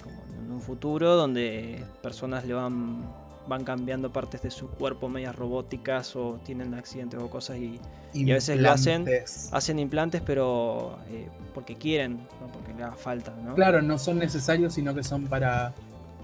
[0.00, 5.34] como en un futuro donde personas le van van cambiando partes de su cuerpo medias
[5.36, 7.80] robóticas o tienen accidentes o cosas y
[8.12, 9.50] y a veces lo hacen- Implantes.
[9.52, 13.54] hacen implantes pero eh, porque quieren, no porque le haga falta, ¿no?
[13.54, 15.74] Claro, no son necesarios, sino que son para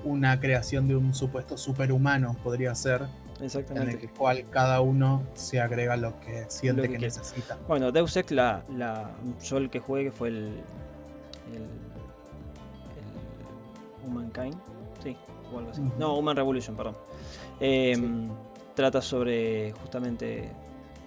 [0.04, 3.02] una creación de un supuesto superhumano, podría ser,
[3.38, 4.04] en Exactamente.
[4.06, 7.58] el cual cada uno se agrega lo que siente Lo que, necesita.
[7.68, 9.10] Bueno, Deus Ex, la, la,
[9.42, 10.36] yo el que jugué que fue el,
[11.52, 11.62] el,
[14.02, 14.56] el Humankind,
[15.02, 15.16] sí,
[15.54, 15.80] o algo así.
[15.80, 15.92] Ujú.
[15.98, 16.96] No, Human Revolution, perdón.
[17.60, 18.28] Em,
[18.74, 20.50] Trata sobre justamente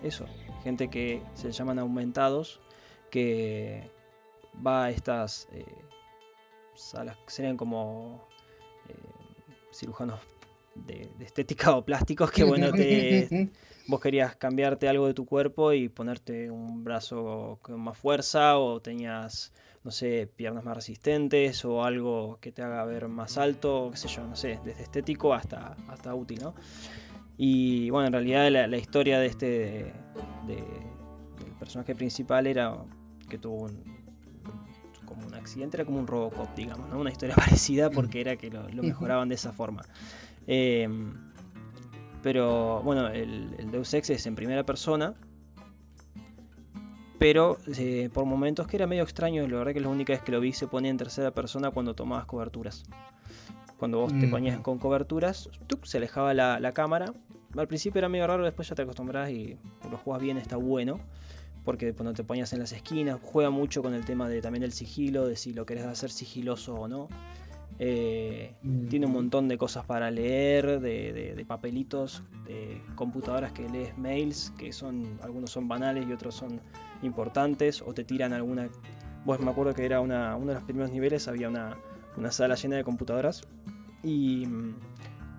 [0.03, 0.25] eso,
[0.63, 2.59] gente que se llaman aumentados,
[3.09, 3.89] que
[4.65, 5.65] va a estas eh,
[6.75, 8.27] salas que serían como
[8.87, 8.93] eh,
[9.71, 10.19] cirujanos
[10.75, 13.27] de, estética o plásticos que bueno, te,
[13.87, 18.79] vos querías cambiarte algo de tu cuerpo y ponerte un brazo con más fuerza o
[18.79, 19.51] tenías,
[19.85, 24.07] no sé, piernas más resistentes o algo que te haga ver más alto, qué sé
[24.07, 26.55] yo, no sé, desde estético hasta, hasta útil, ¿no?
[27.37, 29.47] Y bueno, en realidad la, historia de este,
[30.47, 32.75] de, del personaje principal era
[33.29, 33.83] que tuvo un,
[35.05, 36.99] como un accidente, era como un Robocop, digamos, ¿no?
[36.99, 39.83] Una historia parecida porque era que lo, mejoraban de esa forma.
[40.47, 41.13] Em,
[42.23, 45.13] pero bueno, el, Deus Ex es en primera persona.
[47.19, 50.31] Pero eh, por momentos que era medio extraño, la verdad que la única vez que
[50.31, 52.83] lo vi se ponía en tercera persona cuando tomabas coberturas.
[53.77, 55.49] Cuando vos te ponías con coberturas,
[55.83, 57.13] se alejaba la, cámara.
[57.57, 59.57] Al principio era medio raro, después ya te acostumbras y
[59.89, 60.99] lo juegas bien, está bueno.
[61.63, 64.71] Porque cuando te ponías en las esquinas, juega mucho con el tema de también del
[64.71, 67.09] sigilo, de si lo querés hacer sigiloso o no.
[67.77, 68.55] Eh,
[68.89, 74.71] tiene un montón de cosas para leer, de, papelitos, de computadoras que lees mails, que
[74.71, 76.61] son algunos son banales y otros son
[77.01, 78.69] importantes, o te tiran alguna...
[79.25, 81.77] Vos me acuerdo que era una, uno de los primeros niveles, había una,
[82.29, 83.41] sala llena de computadoras
[84.03, 84.75] y mm,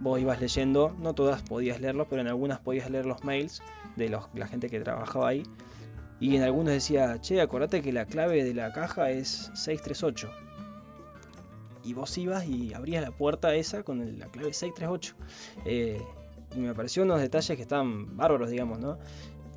[0.01, 3.63] vos ibas leyendo, no todas podías leerlos, pero en algunas podías leer los mails
[3.97, 5.45] de la gente que trabajaba ahí.
[6.19, 10.46] Y en algunos decía, che, acordate que la clave de la caja es 638
[11.87, 15.15] y vos ibas y abrías la puerta esa con la clave 638.
[15.65, 16.03] Eh,
[16.55, 18.99] y me pareció unos detalles que están bárbaros, digamos, ¿no?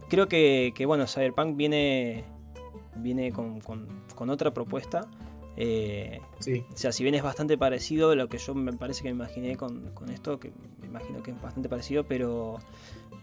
[0.09, 2.23] Creo que, bueno, Cyberpunk viene,
[2.95, 3.61] viene con,
[4.29, 5.07] otra propuesta.
[5.55, 6.63] Eh, sí.
[6.71, 9.15] O sea, si bien es bastante parecido a lo que yo me parece que me
[9.15, 12.59] imaginé con, esto, que me imagino que es bastante parecido, pero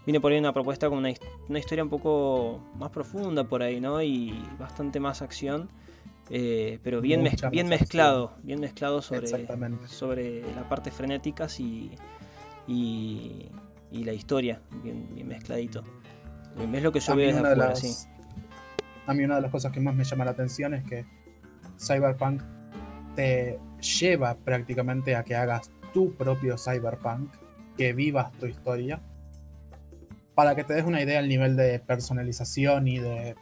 [0.05, 1.13] viene por ahí una propuesta con una,
[1.49, 4.03] una historia un poco más profunda por ahí, ¿no?
[4.03, 5.69] Y bastante más acción.
[6.31, 9.29] Eh, pero bien, bien mezclado, bien mezclado sobre,
[9.87, 11.93] sobre la parte frenética y,
[12.67, 15.85] y, la historia, bien, bien mezcladito.
[16.73, 17.75] Es lo que yo veo desde afuera,
[19.07, 21.05] A mí una de las cosas que más me llama la atención es que
[21.79, 22.43] Cyberpunk
[23.15, 23.59] te
[24.01, 27.33] lleva prácticamente a que hagas tu propio Cyberpunk,
[27.77, 29.01] que vivas tu historia,
[30.35, 33.37] para que te des una idea al nivel de personalización y de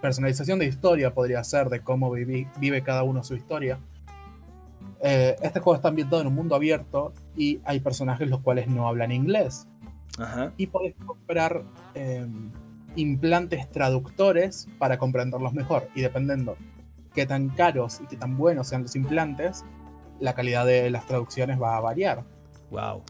[0.00, 3.78] personalización de historia podría ser, de cómo vive cada uno su historia.
[5.00, 8.88] Eh, este juego está ambientado en un mundo abierto y hay personajes los cuales no
[8.88, 9.66] hablan inglés.
[10.56, 11.62] Y puedes comprar
[11.94, 12.50] em,
[12.96, 15.88] implantes traductores para comprenderlos mejor.
[15.94, 16.56] Y dependiendo
[17.14, 19.64] qué tan caros y qué tan buenos sean los implantes,
[20.18, 22.24] la calidad de las traducciones va a variar.
[22.70, 23.04] Wow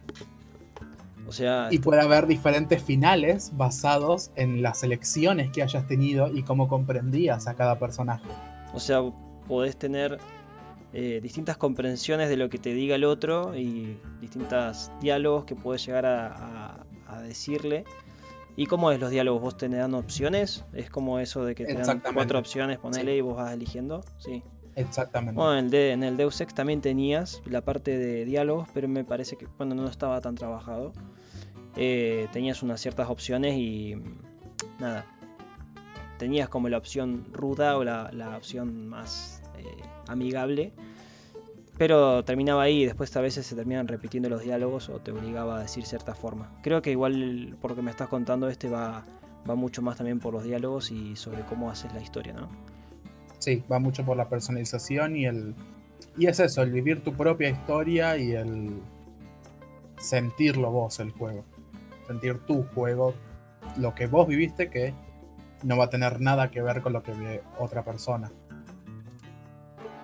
[1.71, 7.47] y puede haber diferentes finales basados en las elecciones que hayas tenido y cómo comprendías
[7.47, 8.29] a cada personaje.
[8.73, 9.03] O sea,
[9.47, 10.19] podés tener
[10.93, 15.85] eh, distintas comprensiones de lo que te diga el otro y distintos diálogos que puedes
[15.85, 16.85] llegar a,
[17.23, 17.85] decirle.
[18.57, 19.41] ¿Y cómo es los diálogos?
[19.43, 20.65] ¿Vos tenés dando opciones?
[20.73, 24.03] ¿Es como eso de que te dan cuatro opciones, ponele y vos vas eligiendo?
[24.19, 24.43] Sí.
[24.79, 25.35] Exactamente.
[25.35, 29.05] Bueno, en el, en el Deus Ex también tenías la parte de diálogos, pero me
[29.05, 30.93] parece que cuando no estaba tan trabajado.
[31.81, 33.95] Eh, tenías unas ciertas opciones y
[34.81, 35.07] nada.
[36.19, 39.65] Tenías como la opción ruda o la, opción más eh,
[40.09, 40.73] amigable.
[41.79, 45.59] Pero terminaba ahí y después a veces se terminan repitiendo los diálogos o te obligaba
[45.59, 46.53] a decir cierta forma.
[46.65, 49.05] Creo que igual por lo que me estás contando este va,
[49.49, 52.49] va mucho más también por los diálogos y sobre cómo haces la historia, ¿no?
[53.39, 55.55] Sí, va mucho por la personalización y el...
[56.17, 58.73] Y es eso, el vivir tu propia historia y el
[59.99, 61.45] sentirlo vos el juego
[62.09, 63.15] sentir tu juego,
[63.77, 64.95] lo que vos viviste, que
[65.63, 68.33] no va a tener nada que ver con lo que ve otra persona.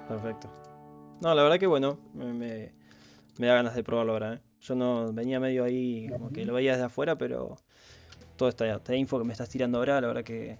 [0.08, 0.48] Perfecto.
[1.20, 2.72] No, la verdad que bueno, me,
[3.38, 4.34] da ganas de probarlo ahora.
[4.34, 4.40] ¿eh?
[4.60, 7.56] Yo no venía medio ahí, como que lo veía desde afuera, pero
[8.36, 10.58] toda esta, info que me estás tirando ahora, la verdad que.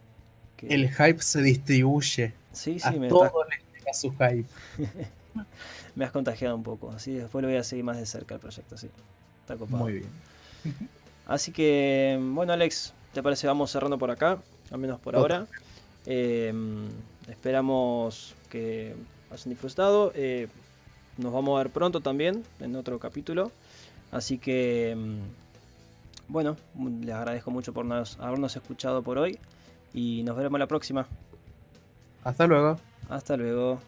[0.63, 2.33] El hype se distribuye.
[2.53, 3.65] Sí, sí, a me todos les
[3.99, 4.47] su hype.
[5.95, 8.41] me has contagiado un poco, así después lo voy a seguir más de cerca el
[8.41, 8.89] proyecto, sí.
[9.43, 9.85] Está copado.
[9.85, 10.09] Muy bien.
[11.27, 13.47] Así que, bueno, Alex, ¿te parece?
[13.47, 14.39] Vamos cerrando por acá,
[14.71, 15.47] al menos por ahora.
[16.07, 16.89] Em,
[17.29, 18.95] esperamos que
[19.31, 20.13] hayan disfrutado.
[20.15, 20.49] Eh,
[21.17, 23.51] nos vamos a ver pronto también en otro capítulo.
[24.13, 25.19] Así que, em,
[26.29, 26.57] bueno,
[27.01, 29.39] les agradezco mucho por habernos escuchado por hoy
[29.95, 31.07] y nos veremos la próxima.
[32.23, 32.79] Hasta luego.
[33.09, 33.81] Hasta luego.